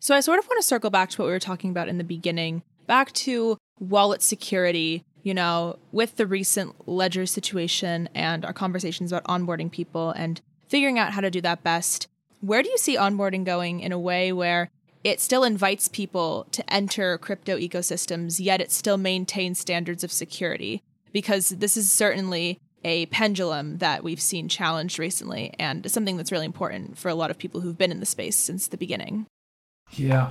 So 0.00 0.14
I 0.14 0.20
sort 0.20 0.38
of 0.38 0.46
want 0.46 0.60
to 0.60 0.66
circle 0.66 0.90
back 0.90 1.10
to 1.10 1.22
what 1.22 1.26
we 1.26 1.32
were 1.32 1.38
talking 1.38 1.70
about 1.70 1.88
in 1.88 1.98
the 1.98 2.04
beginning, 2.04 2.62
back 2.86 3.12
to 3.12 3.58
wallet 3.78 4.22
security. 4.22 5.04
You 5.28 5.34
know, 5.34 5.78
with 5.92 6.16
the 6.16 6.26
recent 6.26 6.88
ledger 6.88 7.26
situation 7.26 8.08
and 8.14 8.46
our 8.46 8.54
conversations 8.54 9.12
about 9.12 9.24
onboarding 9.24 9.70
people 9.70 10.08
and 10.12 10.40
figuring 10.68 10.98
out 10.98 11.12
how 11.12 11.20
to 11.20 11.30
do 11.30 11.42
that 11.42 11.62
best. 11.62 12.08
Where 12.40 12.62
do 12.62 12.70
you 12.70 12.78
see 12.78 12.96
onboarding 12.96 13.44
going 13.44 13.80
in 13.80 13.92
a 13.92 13.98
way 13.98 14.32
where 14.32 14.70
it 15.04 15.20
still 15.20 15.44
invites 15.44 15.86
people 15.86 16.46
to 16.52 16.72
enter 16.72 17.18
crypto 17.18 17.58
ecosystems, 17.58 18.40
yet 18.42 18.62
it 18.62 18.72
still 18.72 18.96
maintains 18.96 19.58
standards 19.58 20.02
of 20.02 20.10
security? 20.10 20.82
Because 21.12 21.50
this 21.50 21.76
is 21.76 21.92
certainly 21.92 22.58
a 22.82 23.04
pendulum 23.06 23.76
that 23.78 24.02
we've 24.02 24.22
seen 24.22 24.48
challenged 24.48 24.98
recently 24.98 25.54
and 25.58 25.90
something 25.90 26.16
that's 26.16 26.32
really 26.32 26.46
important 26.46 26.96
for 26.96 27.10
a 27.10 27.14
lot 27.14 27.30
of 27.30 27.36
people 27.36 27.60
who've 27.60 27.76
been 27.76 27.92
in 27.92 28.00
the 28.00 28.06
space 28.06 28.38
since 28.38 28.66
the 28.66 28.78
beginning. 28.78 29.26
Yeah. 29.92 30.30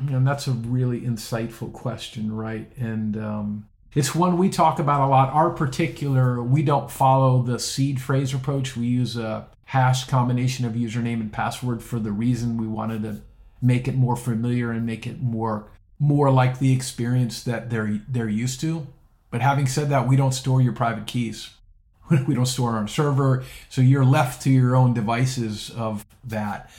And 0.00 0.26
that's 0.26 0.46
a 0.46 0.52
really 0.52 1.00
insightful 1.00 1.72
question, 1.72 2.30
right? 2.30 2.70
And 2.76 3.16
um, 3.16 3.68
it's 3.98 4.14
one 4.14 4.38
we 4.38 4.48
talk 4.48 4.78
about 4.78 5.00
a 5.00 5.10
lot. 5.10 5.32
Our 5.32 5.50
particular, 5.50 6.40
we 6.40 6.62
don't 6.62 6.88
follow 6.88 7.42
the 7.42 7.58
seed 7.58 8.00
phrase 8.00 8.32
approach. 8.32 8.76
We 8.76 8.86
use 8.86 9.16
a 9.16 9.48
hash 9.64 10.06
combination 10.06 10.64
of 10.64 10.74
username 10.74 11.20
and 11.20 11.32
password 11.32 11.82
for 11.82 11.98
the 11.98 12.12
reason 12.12 12.56
we 12.56 12.68
wanted 12.68 13.02
to 13.02 13.22
make 13.60 13.88
it 13.88 13.96
more 13.96 14.14
familiar 14.14 14.70
and 14.70 14.86
make 14.86 15.04
it 15.04 15.20
more 15.20 15.66
more 15.98 16.30
like 16.30 16.60
the 16.60 16.72
experience 16.72 17.42
that 17.42 17.70
they're 17.70 18.00
they're 18.08 18.28
used 18.28 18.60
to. 18.60 18.86
But 19.32 19.40
having 19.40 19.66
said 19.66 19.88
that, 19.88 20.06
we 20.06 20.14
don't 20.14 20.30
store 20.30 20.62
your 20.62 20.74
private 20.74 21.08
keys. 21.08 21.50
we 22.28 22.36
don't 22.36 22.46
store 22.46 22.76
on 22.76 22.86
server, 22.86 23.42
so 23.68 23.80
you're 23.80 24.04
left 24.04 24.42
to 24.42 24.50
your 24.50 24.76
own 24.76 24.94
devices 24.94 25.70
of 25.70 26.06
that. 26.22 26.70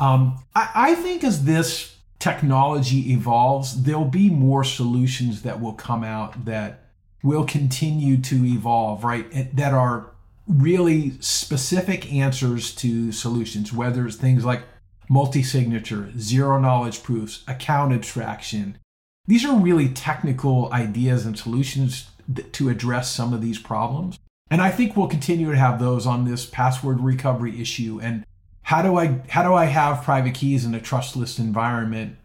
Um, 0.00 0.38
I, 0.56 0.70
I 0.74 0.94
think 0.94 1.22
as 1.22 1.44
this 1.44 1.96
technology 2.22 3.12
evolves, 3.12 3.82
there'll 3.82 4.04
be 4.04 4.30
more 4.30 4.62
solutions 4.62 5.42
that 5.42 5.60
will 5.60 5.72
come 5.72 6.04
out 6.04 6.44
that 6.44 6.84
will 7.24 7.44
continue 7.44 8.16
to 8.16 8.44
evolve, 8.44 9.02
right? 9.02 9.56
That 9.56 9.74
are 9.74 10.12
really 10.46 11.14
specific 11.18 12.12
answers 12.12 12.72
to 12.76 13.10
solutions, 13.10 13.72
whether 13.72 14.06
it's 14.06 14.14
things 14.14 14.44
like 14.44 14.62
multi 15.08 15.42
signature, 15.42 16.12
zero 16.16 16.60
knowledge 16.60 17.02
proofs, 17.02 17.42
account 17.48 17.92
abstraction. 17.92 18.78
These 19.26 19.44
are 19.44 19.56
really 19.56 19.88
technical 19.88 20.72
ideas 20.72 21.26
and 21.26 21.36
solutions 21.36 22.08
to 22.52 22.68
address 22.68 23.10
some 23.10 23.32
of 23.32 23.42
these 23.42 23.58
problems. 23.58 24.16
And 24.48 24.62
I 24.62 24.70
think 24.70 24.96
we'll 24.96 25.08
continue 25.08 25.50
to 25.50 25.58
have 25.58 25.80
those 25.80 26.06
on 26.06 26.24
this 26.24 26.46
password 26.46 27.00
recovery 27.00 27.60
issue. 27.60 27.98
And 28.00 28.24
how 28.72 28.80
do 28.80 28.96
I 28.96 29.20
how 29.28 29.42
do 29.42 29.52
I 29.52 29.66
have 29.66 30.02
private 30.02 30.32
keys 30.32 30.64
in 30.64 30.74
a 30.74 30.80
trustless 30.80 31.38
environment, 31.38 32.16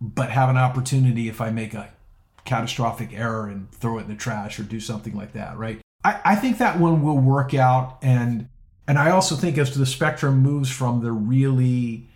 but 0.00 0.30
have 0.30 0.48
an 0.48 0.56
opportunity 0.56 1.28
if 1.28 1.40
I 1.40 1.50
make 1.50 1.74
a 1.74 1.90
catastrophic 2.44 3.12
error 3.12 3.46
and 3.46 3.70
throw 3.70 3.98
it 3.98 4.02
in 4.02 4.08
the 4.08 4.16
trash 4.16 4.58
or 4.58 4.64
do 4.64 4.80
something 4.80 5.14
like 5.14 5.32
that, 5.34 5.56
right? 5.56 5.80
I, 6.02 6.20
I 6.24 6.34
think 6.34 6.58
that 6.58 6.80
one 6.80 7.02
will 7.02 7.18
work 7.18 7.54
out 7.54 7.98
and 8.02 8.48
and 8.88 8.98
I 8.98 9.12
also 9.12 9.36
think 9.36 9.56
as 9.58 9.76
the 9.76 9.86
spectrum 9.86 10.40
moves 10.40 10.72
from 10.72 11.04
the 11.04 11.12
really 11.12 12.08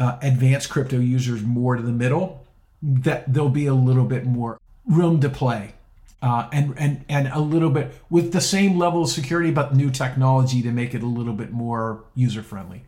uh, 0.00 0.18
advanced 0.20 0.68
crypto 0.68 0.98
users 0.98 1.40
more 1.40 1.76
to 1.76 1.82
the 1.82 1.92
middle, 1.92 2.44
that 2.82 3.32
there'll 3.32 3.48
be 3.48 3.66
a 3.66 3.74
little 3.74 4.06
bit 4.06 4.24
more 4.24 4.58
room 4.86 5.20
to 5.20 5.28
play. 5.28 5.74
Uh, 6.20 6.48
and, 6.52 6.74
and, 6.78 7.04
and 7.08 7.28
a 7.28 7.38
little 7.38 7.68
bit 7.68 7.92
with 8.08 8.32
the 8.32 8.40
same 8.40 8.78
level 8.78 9.02
of 9.02 9.10
security, 9.10 9.50
but 9.50 9.74
new 9.74 9.90
technology 9.90 10.62
to 10.62 10.72
make 10.72 10.94
it 10.94 11.02
a 11.02 11.06
little 11.06 11.34
bit 11.34 11.52
more 11.52 12.02
user 12.14 12.42
friendly. 12.42 12.82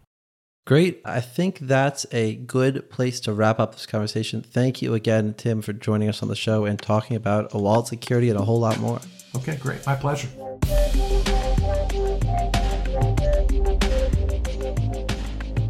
Great. 0.66 1.00
I 1.04 1.20
think 1.20 1.60
that's 1.60 2.06
a 2.10 2.34
good 2.34 2.90
place 2.90 3.20
to 3.20 3.32
wrap 3.32 3.60
up 3.60 3.74
this 3.74 3.86
conversation. 3.86 4.42
Thank 4.42 4.82
you 4.82 4.94
again, 4.94 5.32
Tim, 5.34 5.62
for 5.62 5.72
joining 5.72 6.08
us 6.08 6.24
on 6.24 6.28
the 6.28 6.34
show 6.34 6.64
and 6.64 6.76
talking 6.76 7.16
about 7.16 7.54
a 7.54 7.58
wallet 7.58 7.86
security 7.86 8.30
and 8.30 8.38
a 8.38 8.42
whole 8.42 8.58
lot 8.58 8.80
more. 8.80 9.00
Okay, 9.36 9.54
great. 9.58 9.86
My 9.86 9.94
pleasure. 9.94 10.28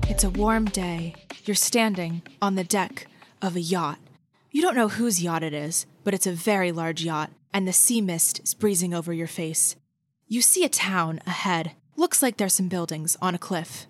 It's 0.09 0.25
a 0.25 0.31
warm 0.31 0.65
day. 0.65 1.15
You're 1.45 1.57
standing 1.57 2.23
on 2.41 2.55
the 2.55 2.65
deck 2.65 3.07
of 3.43 3.55
a 3.55 3.61
yacht. 3.61 3.99
You 4.51 4.63
don't 4.63 4.77
know 4.77 4.89
whose 4.89 5.23
yacht 5.23 5.43
it 5.43 5.53
is, 5.53 5.85
but 6.05 6.15
it's 6.15 6.27
a 6.27 6.33
very 6.33 6.73
large 6.73 7.05
yacht, 7.05 7.31
and 7.53 7.69
the 7.69 7.75
sea 7.75 8.01
mist 8.01 8.41
is 8.43 8.55
breezing 8.55 8.95
over 8.95 9.13
your 9.13 9.27
face. 9.27 9.77
You 10.27 10.41
see 10.41 10.65
a 10.65 10.71
town 10.71 11.21
ahead. 11.27 11.73
Looks 11.97 12.23
like 12.23 12.39
there's 12.39 12.55
some 12.55 12.69
buildings 12.69 13.19
on 13.21 13.35
a 13.35 13.39
cliff. 13.39 13.87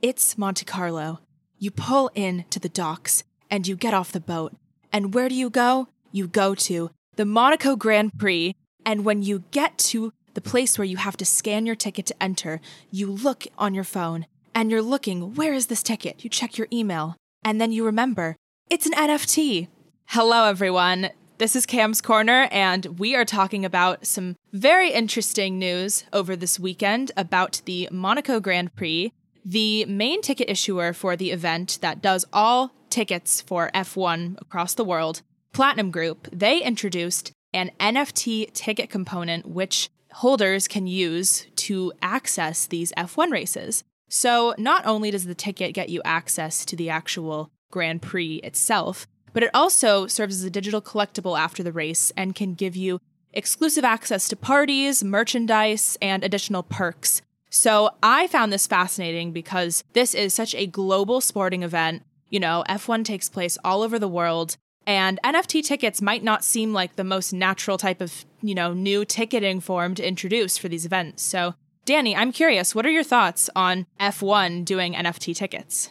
It's 0.00 0.38
Monte 0.38 0.64
Carlo. 0.64 1.18
You 1.58 1.72
pull 1.72 2.08
in 2.14 2.44
to 2.50 2.60
the 2.60 2.68
docks 2.68 3.24
and 3.50 3.66
you 3.66 3.74
get 3.74 3.94
off 3.94 4.12
the 4.12 4.20
boat. 4.20 4.54
And 4.92 5.12
where 5.12 5.28
do 5.28 5.34
you 5.34 5.50
go? 5.50 5.88
You 6.12 6.28
go 6.28 6.54
to 6.54 6.92
the 7.16 7.24
Monaco 7.24 7.74
Grand 7.74 8.16
Prix. 8.16 8.54
And 8.86 9.04
when 9.04 9.22
you 9.22 9.42
get 9.50 9.76
to 9.78 10.12
the 10.34 10.40
place 10.40 10.78
where 10.78 10.84
you 10.84 10.98
have 10.98 11.16
to 11.16 11.24
scan 11.24 11.66
your 11.66 11.74
ticket 11.74 12.06
to 12.06 12.22
enter, 12.22 12.60
you 12.92 13.10
look 13.10 13.48
on 13.58 13.74
your 13.74 13.82
phone 13.82 14.26
and 14.54 14.70
you're 14.70 14.82
looking, 14.82 15.34
where 15.34 15.52
is 15.52 15.66
this 15.66 15.82
ticket? 15.82 16.22
You 16.22 16.30
check 16.30 16.56
your 16.56 16.68
email, 16.72 17.16
and 17.42 17.60
then 17.60 17.72
you 17.72 17.84
remember, 17.84 18.36
it's 18.70 18.86
an 18.86 18.92
NFT. 18.92 19.66
Hello, 20.06 20.44
everyone. 20.44 21.10
This 21.38 21.56
is 21.56 21.66
Cam's 21.66 22.00
Corner, 22.00 22.46
and 22.52 23.00
we 23.00 23.16
are 23.16 23.24
talking 23.24 23.64
about 23.64 24.06
some 24.06 24.36
very 24.52 24.92
interesting 24.92 25.58
news 25.58 26.04
over 26.12 26.36
this 26.36 26.58
weekend 26.58 27.10
about 27.16 27.62
the 27.64 27.88
Monaco 27.90 28.38
Grand 28.38 28.74
Prix, 28.76 29.12
the 29.48 29.86
main 29.86 30.20
ticket 30.20 30.50
issuer 30.50 30.92
for 30.92 31.16
the 31.16 31.30
event 31.30 31.78
that 31.80 32.02
does 32.02 32.26
all 32.34 32.70
tickets 32.90 33.40
for 33.40 33.70
F1 33.74 34.38
across 34.42 34.74
the 34.74 34.84
world, 34.84 35.22
Platinum 35.54 35.90
Group. 35.90 36.28
They 36.30 36.62
introduced 36.62 37.32
an 37.54 37.70
NFT 37.80 38.52
ticket 38.52 38.90
component 38.90 39.46
which 39.46 39.88
holders 40.12 40.68
can 40.68 40.86
use 40.86 41.46
to 41.56 41.94
access 42.02 42.66
these 42.66 42.92
F1 42.92 43.30
races. 43.30 43.84
So, 44.10 44.54
not 44.58 44.84
only 44.84 45.10
does 45.10 45.24
the 45.24 45.34
ticket 45.34 45.72
get 45.72 45.88
you 45.88 46.02
access 46.04 46.66
to 46.66 46.76
the 46.76 46.90
actual 46.90 47.50
Grand 47.70 48.02
Prix 48.02 48.36
itself, 48.44 49.06
but 49.32 49.42
it 49.42 49.50
also 49.54 50.06
serves 50.06 50.36
as 50.36 50.44
a 50.44 50.50
digital 50.50 50.82
collectible 50.82 51.38
after 51.38 51.62
the 51.62 51.72
race 51.72 52.12
and 52.18 52.34
can 52.34 52.52
give 52.52 52.76
you 52.76 53.00
exclusive 53.32 53.84
access 53.84 54.28
to 54.28 54.36
parties, 54.36 55.02
merchandise, 55.02 55.96
and 56.02 56.22
additional 56.22 56.62
perks. 56.62 57.22
So, 57.50 57.90
I 58.02 58.26
found 58.26 58.52
this 58.52 58.66
fascinating 58.66 59.32
because 59.32 59.82
this 59.92 60.14
is 60.14 60.34
such 60.34 60.54
a 60.54 60.66
global 60.66 61.20
sporting 61.20 61.62
event. 61.62 62.02
You 62.28 62.40
know, 62.40 62.62
F1 62.68 63.04
takes 63.04 63.28
place 63.28 63.56
all 63.64 63.82
over 63.82 63.98
the 63.98 64.08
world, 64.08 64.56
and 64.86 65.18
NFT 65.24 65.64
tickets 65.64 66.02
might 66.02 66.22
not 66.22 66.44
seem 66.44 66.72
like 66.72 66.96
the 66.96 67.04
most 67.04 67.32
natural 67.32 67.78
type 67.78 68.00
of, 68.00 68.26
you 68.42 68.54
know, 68.54 68.74
new 68.74 69.04
ticketing 69.04 69.60
form 69.60 69.94
to 69.94 70.06
introduce 70.06 70.58
for 70.58 70.68
these 70.68 70.84
events. 70.84 71.22
So, 71.22 71.54
Danny, 71.84 72.14
I'm 72.14 72.32
curious, 72.32 72.74
what 72.74 72.84
are 72.84 72.90
your 72.90 73.02
thoughts 73.02 73.48
on 73.56 73.86
F1 73.98 74.66
doing 74.66 74.92
NFT 74.92 75.34
tickets? 75.34 75.90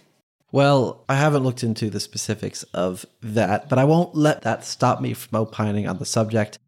Well, 0.51 1.03
I 1.09 1.15
haven't 1.15 1.43
looked 1.43 1.63
into 1.63 1.89
the 1.89 1.99
specifics 1.99 2.63
of 2.73 3.05
that, 3.21 3.67
but 3.67 3.79
I 3.79 3.83
won't 3.83 4.15
let 4.15 4.43
that 4.43 4.63
stop 4.63 5.01
me 5.01 5.13
from 5.13 5.39
opining 5.39 5.87
on 5.87 5.97
the 5.97 6.05
subject. 6.05 6.59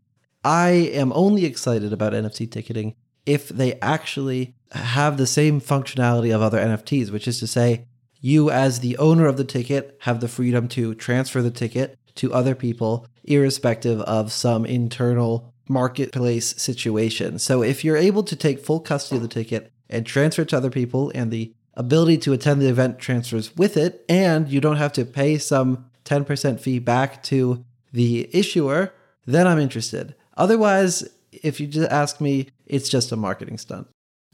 I 0.44 0.70
am 0.70 1.14
only 1.14 1.46
excited 1.46 1.94
about 1.94 2.14
NFT 2.14 2.52
ticketing 2.52 2.96
if 3.26 3.50
they 3.50 3.80
actually 3.82 4.56
have 4.72 5.18
the 5.18 5.28
same 5.28 5.60
functionality 5.60 6.34
of 6.34 6.42
other 6.42 6.60
NFTs, 6.60 7.12
which 7.12 7.28
is 7.28 7.40
to 7.40 7.48
say, 7.48 7.86
you 8.22 8.50
as 8.50 8.80
the 8.80 8.98
owner 8.98 9.26
of 9.28 9.38
the 9.38 9.44
ticket 9.44 9.98
have 10.02 10.20
the 10.20 10.28
freedom 10.28 10.68
to 10.70 10.94
transfer 10.96 11.42
the 11.42 11.52
ticket 11.52 11.98
to 12.16 12.34
other 12.34 12.54
people, 12.54 13.08
irrespective 13.24 14.02
of 14.02 14.32
some 14.32 14.66
internal 14.66 15.54
marketplace 15.70 16.62
situation. 16.62 17.40
So 17.40 17.64
if 17.64 17.86
you're 17.86 17.96
able 17.96 18.24
to 18.24 18.36
take 18.36 18.60
full 18.60 18.80
custody 18.80 19.18
of 19.18 19.22
the 19.22 19.28
ticket 19.28 19.72
and 19.90 20.06
transfer 20.06 20.42
it 20.42 20.50
to 20.50 20.58
other 20.58 20.70
people, 20.70 21.12
and 21.16 21.32
the 21.32 21.54
ability 21.76 22.18
to 22.18 22.34
attend 22.34 22.62
the 22.62 22.68
event 22.68 23.00
transfers 23.00 23.56
with 23.56 23.78
it, 23.78 24.04
and 24.10 24.50
you 24.50 24.60
don't 24.60 24.76
have 24.76 24.94
to 24.94 25.06
pay 25.06 25.38
some 25.38 25.86
10% 26.06 26.60
fee 26.60 26.80
back 26.80 27.24
to 27.24 27.64
the 27.94 28.30
issuer, 28.36 28.94
then 29.26 29.48
I'm 29.48 29.60
interested. 29.60 30.16
Otherwise, 30.36 31.08
if 31.32 31.60
you 31.60 31.68
just 31.68 31.90
ask 31.92 32.20
me, 32.20 32.48
it's 32.66 32.90
just 32.90 33.12
a 33.12 33.16
marketing 33.16 33.58
stunt. 33.58 33.88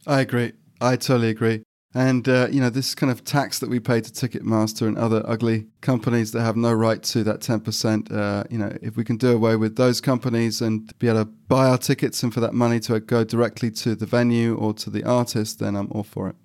I 0.07 0.21
agree. 0.21 0.53
I 0.81 0.95
totally 0.95 1.29
agree. 1.29 1.63
And, 1.95 2.27
uh, 2.27 2.49
you 2.51 2.59
know, 2.59 2.69
this 2.69 2.93
kind 2.93 3.09
of 3.09 3.23
tax 3.23 3.59
that 3.59 3.69
we 3.69 3.79
pay 3.79 4.01
to 4.01 4.11
Ticketmaster 4.11 4.85
and 4.85 4.97
other 4.97 5.23
ugly 5.25 5.67
companies 5.79 6.33
that 6.33 6.41
have 6.41 6.57
no 6.57 6.73
right 6.73 7.01
to 7.03 7.23
that 7.23 7.39
10%, 7.39 8.11
uh, 8.11 8.43
you 8.49 8.57
know, 8.57 8.77
if 8.81 8.97
we 8.97 9.05
can 9.05 9.15
do 9.15 9.31
away 9.31 9.55
with 9.55 9.77
those 9.77 10.01
companies 10.01 10.61
and 10.61 10.91
be 10.99 11.07
able 11.07 11.23
to 11.23 11.31
buy 11.47 11.69
our 11.69 11.77
tickets 11.77 12.21
and 12.21 12.33
for 12.33 12.41
that 12.41 12.53
money 12.53 12.81
to 12.81 12.99
go 12.99 13.23
directly 13.23 13.71
to 13.71 13.95
the 13.95 14.05
venue 14.05 14.55
or 14.55 14.73
to 14.73 14.89
the 14.89 15.05
artist, 15.05 15.59
then 15.59 15.77
I'm 15.77 15.87
all 15.91 16.03
for 16.03 16.27
it. 16.27 16.35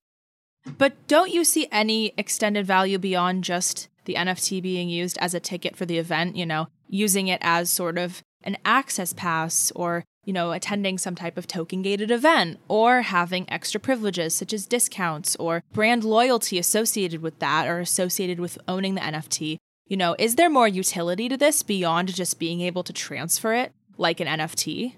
But 0.78 0.94
don't 1.08 1.32
you 1.32 1.42
see 1.42 1.66
any 1.72 2.12
extended 2.16 2.64
value 2.64 2.98
beyond 2.98 3.42
just 3.42 3.88
the 4.04 4.14
NFT 4.14 4.62
being 4.62 4.88
used 4.88 5.18
as 5.18 5.34
a 5.34 5.40
ticket 5.40 5.74
for 5.74 5.84
the 5.84 5.98
event, 5.98 6.36
you 6.36 6.46
know, 6.46 6.68
using 6.88 7.26
it 7.26 7.40
as 7.42 7.70
sort 7.70 7.98
of 7.98 8.22
an 8.42 8.56
access 8.64 9.12
pass 9.12 9.72
or 9.74 10.04
you 10.24 10.32
know, 10.32 10.52
attending 10.52 10.98
some 10.98 11.14
type 11.14 11.36
of 11.36 11.46
token 11.46 11.82
gated 11.82 12.10
event 12.10 12.58
or 12.68 13.02
having 13.02 13.50
extra 13.50 13.80
privileges 13.80 14.34
such 14.34 14.52
as 14.52 14.66
discounts 14.66 15.36
or 15.36 15.62
brand 15.72 16.04
loyalty 16.04 16.58
associated 16.58 17.22
with 17.22 17.38
that 17.38 17.66
or 17.66 17.80
associated 17.80 18.38
with 18.40 18.58
owning 18.68 18.94
the 18.94 19.00
NFT. 19.00 19.56
You 19.86 19.96
know, 19.96 20.14
is 20.18 20.36
there 20.36 20.50
more 20.50 20.68
utility 20.68 21.28
to 21.28 21.36
this 21.36 21.62
beyond 21.62 22.14
just 22.14 22.38
being 22.38 22.60
able 22.60 22.84
to 22.84 22.92
transfer 22.92 23.54
it 23.54 23.72
like 23.96 24.20
an 24.20 24.28
NFT? 24.28 24.94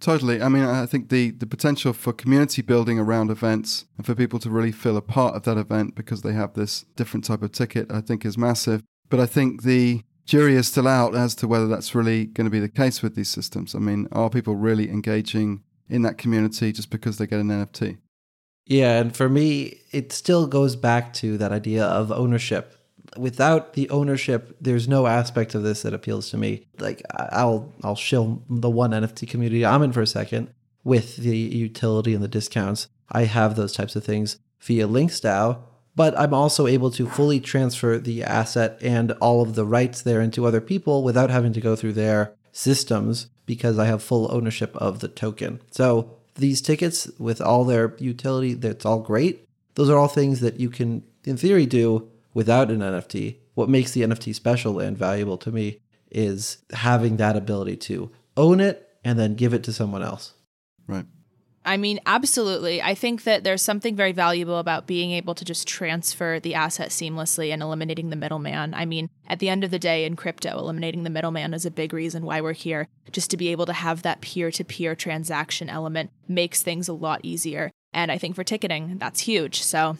Totally. 0.00 0.40
I 0.40 0.48
mean, 0.48 0.62
I 0.62 0.86
think 0.86 1.08
the, 1.08 1.32
the 1.32 1.46
potential 1.46 1.92
for 1.92 2.12
community 2.12 2.62
building 2.62 2.98
around 2.98 3.30
events 3.30 3.86
and 3.96 4.06
for 4.06 4.14
people 4.14 4.38
to 4.40 4.50
really 4.50 4.70
feel 4.70 4.96
a 4.96 5.02
part 5.02 5.34
of 5.34 5.42
that 5.42 5.56
event 5.56 5.96
because 5.96 6.22
they 6.22 6.34
have 6.34 6.54
this 6.54 6.84
different 6.94 7.24
type 7.24 7.42
of 7.42 7.52
ticket, 7.52 7.90
I 7.90 8.00
think 8.00 8.24
is 8.24 8.38
massive. 8.38 8.82
But 9.08 9.18
I 9.18 9.26
think 9.26 9.62
the 9.62 10.02
jury 10.28 10.54
is 10.54 10.68
still 10.68 10.86
out 10.86 11.16
as 11.16 11.34
to 11.34 11.48
whether 11.48 11.66
that's 11.66 11.94
really 11.94 12.26
going 12.26 12.44
to 12.44 12.50
be 12.50 12.60
the 12.60 12.68
case 12.68 13.02
with 13.02 13.16
these 13.16 13.30
systems. 13.30 13.74
I 13.74 13.78
mean, 13.78 14.06
are 14.12 14.28
people 14.28 14.54
really 14.54 14.90
engaging 14.90 15.64
in 15.88 16.02
that 16.02 16.18
community 16.18 16.70
just 16.70 16.90
because 16.90 17.16
they 17.16 17.26
get 17.26 17.40
an 17.40 17.48
NFT? 17.48 17.96
Yeah, 18.66 19.00
and 19.00 19.16
for 19.16 19.30
me, 19.30 19.80
it 19.90 20.12
still 20.12 20.46
goes 20.46 20.76
back 20.76 21.14
to 21.14 21.38
that 21.38 21.50
idea 21.50 21.84
of 21.84 22.12
ownership. 22.12 22.74
Without 23.16 23.72
the 23.72 23.88
ownership, 23.88 24.54
there's 24.60 24.86
no 24.86 25.06
aspect 25.06 25.54
of 25.54 25.62
this 25.62 25.80
that 25.82 25.94
appeals 25.94 26.28
to 26.30 26.36
me. 26.36 26.66
Like 26.78 27.02
I'll 27.16 27.72
I'll 27.82 27.96
shill 27.96 28.42
the 28.50 28.68
one 28.68 28.90
NFT 28.90 29.26
community 29.26 29.64
I'm 29.64 29.82
in 29.82 29.92
for 29.92 30.02
a 30.02 30.06
second 30.06 30.52
with 30.84 31.16
the 31.16 31.36
utility 31.36 32.12
and 32.12 32.22
the 32.22 32.28
discounts. 32.28 32.88
I 33.10 33.24
have 33.24 33.56
those 33.56 33.72
types 33.72 33.96
of 33.96 34.04
things 34.04 34.38
via 34.60 34.86
LinksDAO, 34.86 35.58
but 35.98 36.16
I'm 36.16 36.32
also 36.32 36.68
able 36.68 36.92
to 36.92 37.08
fully 37.08 37.40
transfer 37.40 37.98
the 37.98 38.22
asset 38.22 38.78
and 38.80 39.10
all 39.20 39.42
of 39.42 39.56
the 39.56 39.64
rights 39.64 40.00
there 40.00 40.20
into 40.20 40.46
other 40.46 40.60
people 40.60 41.02
without 41.02 41.28
having 41.28 41.52
to 41.54 41.60
go 41.60 41.74
through 41.74 41.94
their 41.94 42.36
systems 42.52 43.26
because 43.46 43.80
I 43.80 43.86
have 43.86 44.00
full 44.00 44.32
ownership 44.32 44.76
of 44.76 45.00
the 45.00 45.08
token. 45.08 45.60
So 45.72 46.16
these 46.36 46.60
tickets 46.60 47.10
with 47.18 47.40
all 47.40 47.64
their 47.64 47.96
utility, 47.98 48.54
that's 48.54 48.86
all 48.86 49.00
great. 49.00 49.48
Those 49.74 49.90
are 49.90 49.98
all 49.98 50.06
things 50.06 50.38
that 50.38 50.60
you 50.60 50.70
can, 50.70 51.02
in 51.24 51.36
theory, 51.36 51.66
do 51.66 52.08
without 52.32 52.70
an 52.70 52.78
NFT. 52.78 53.38
What 53.54 53.68
makes 53.68 53.90
the 53.90 54.02
NFT 54.02 54.32
special 54.36 54.78
and 54.78 54.96
valuable 54.96 55.38
to 55.38 55.50
me 55.50 55.80
is 56.12 56.58
having 56.74 57.16
that 57.16 57.34
ability 57.36 57.76
to 57.76 58.12
own 58.36 58.60
it 58.60 58.88
and 59.04 59.18
then 59.18 59.34
give 59.34 59.52
it 59.52 59.64
to 59.64 59.72
someone 59.72 60.04
else. 60.04 60.34
Right. 60.86 61.06
I 61.68 61.76
mean, 61.76 62.00
absolutely. 62.06 62.80
I 62.80 62.94
think 62.94 63.24
that 63.24 63.44
there's 63.44 63.60
something 63.60 63.94
very 63.94 64.12
valuable 64.12 64.58
about 64.58 64.86
being 64.86 65.10
able 65.10 65.34
to 65.34 65.44
just 65.44 65.68
transfer 65.68 66.40
the 66.40 66.54
asset 66.54 66.88
seamlessly 66.88 67.52
and 67.52 67.60
eliminating 67.60 68.08
the 68.08 68.16
middleman. 68.16 68.72
I 68.72 68.86
mean, 68.86 69.10
at 69.26 69.38
the 69.38 69.50
end 69.50 69.64
of 69.64 69.70
the 69.70 69.78
day, 69.78 70.06
in 70.06 70.16
crypto, 70.16 70.58
eliminating 70.58 71.02
the 71.02 71.10
middleman 71.10 71.52
is 71.52 71.66
a 71.66 71.70
big 71.70 71.92
reason 71.92 72.24
why 72.24 72.40
we're 72.40 72.54
here. 72.54 72.88
Just 73.12 73.30
to 73.32 73.36
be 73.36 73.48
able 73.48 73.66
to 73.66 73.74
have 73.74 74.00
that 74.00 74.22
peer 74.22 74.50
to 74.50 74.64
peer 74.64 74.94
transaction 74.94 75.68
element 75.68 76.10
makes 76.26 76.62
things 76.62 76.88
a 76.88 76.94
lot 76.94 77.20
easier. 77.22 77.70
And 77.92 78.10
I 78.10 78.16
think 78.16 78.34
for 78.34 78.44
ticketing, 78.44 78.96
that's 78.96 79.20
huge. 79.20 79.62
So 79.62 79.98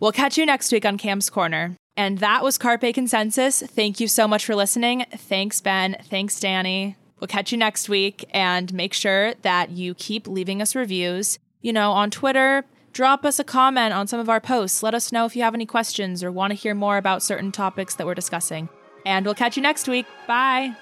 we'll 0.00 0.12
catch 0.12 0.38
you 0.38 0.46
next 0.46 0.72
week 0.72 0.86
on 0.86 0.96
Cam's 0.96 1.28
Corner. 1.28 1.76
And 1.94 2.18
that 2.20 2.42
was 2.42 2.56
Carpe 2.56 2.94
Consensus. 2.94 3.60
Thank 3.60 4.00
you 4.00 4.08
so 4.08 4.26
much 4.26 4.46
for 4.46 4.54
listening. 4.54 5.04
Thanks, 5.12 5.60
Ben. 5.60 5.94
Thanks, 6.08 6.40
Danny. 6.40 6.96
We'll 7.22 7.28
catch 7.28 7.52
you 7.52 7.56
next 7.58 7.88
week 7.88 8.24
and 8.30 8.74
make 8.74 8.92
sure 8.92 9.34
that 9.42 9.70
you 9.70 9.94
keep 9.94 10.26
leaving 10.26 10.60
us 10.60 10.74
reviews. 10.74 11.38
You 11.60 11.72
know, 11.72 11.92
on 11.92 12.10
Twitter, 12.10 12.64
drop 12.92 13.24
us 13.24 13.38
a 13.38 13.44
comment 13.44 13.94
on 13.94 14.08
some 14.08 14.18
of 14.18 14.28
our 14.28 14.40
posts. 14.40 14.82
Let 14.82 14.92
us 14.92 15.12
know 15.12 15.24
if 15.24 15.36
you 15.36 15.44
have 15.44 15.54
any 15.54 15.64
questions 15.64 16.24
or 16.24 16.32
want 16.32 16.50
to 16.50 16.56
hear 16.56 16.74
more 16.74 16.96
about 16.96 17.22
certain 17.22 17.52
topics 17.52 17.94
that 17.94 18.08
we're 18.08 18.16
discussing. 18.16 18.68
And 19.06 19.24
we'll 19.24 19.36
catch 19.36 19.56
you 19.56 19.62
next 19.62 19.86
week. 19.86 20.04
Bye. 20.26 20.74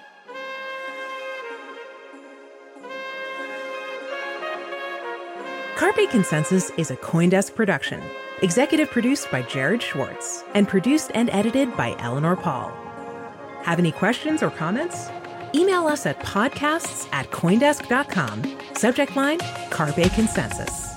Carpe 5.77 6.09
Consensus 6.09 6.71
is 6.79 6.91
a 6.91 6.97
Coindesk 6.97 7.55
production. 7.55 8.03
Executive 8.41 8.91
produced 8.91 9.31
by 9.31 9.43
Jared 9.43 9.83
Schwartz 9.83 10.43
and 10.55 10.67
produced 10.67 11.11
and 11.15 11.29
edited 11.29 11.77
by 11.77 11.95
Eleanor 11.99 12.35
Pahl. 12.35 12.71
Have 13.63 13.79
any 13.79 13.93
questions 13.93 14.43
or 14.43 14.49
comments? 14.49 15.11
Email 15.55 15.87
us 15.87 16.07
at 16.07 16.19
podcasts 16.21 17.09
at 17.13 17.31
Coindesk.com. 17.31 18.59
Subject 18.75 19.17
line 19.17 19.39
Carpe 19.71 20.11
Consensus. 20.15 20.97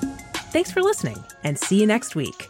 Thanks 0.52 0.72
for 0.72 0.82
listening 0.82 1.24
and 1.44 1.58
see 1.58 1.80
you 1.80 1.88
next 1.88 2.16
week. 2.16 2.50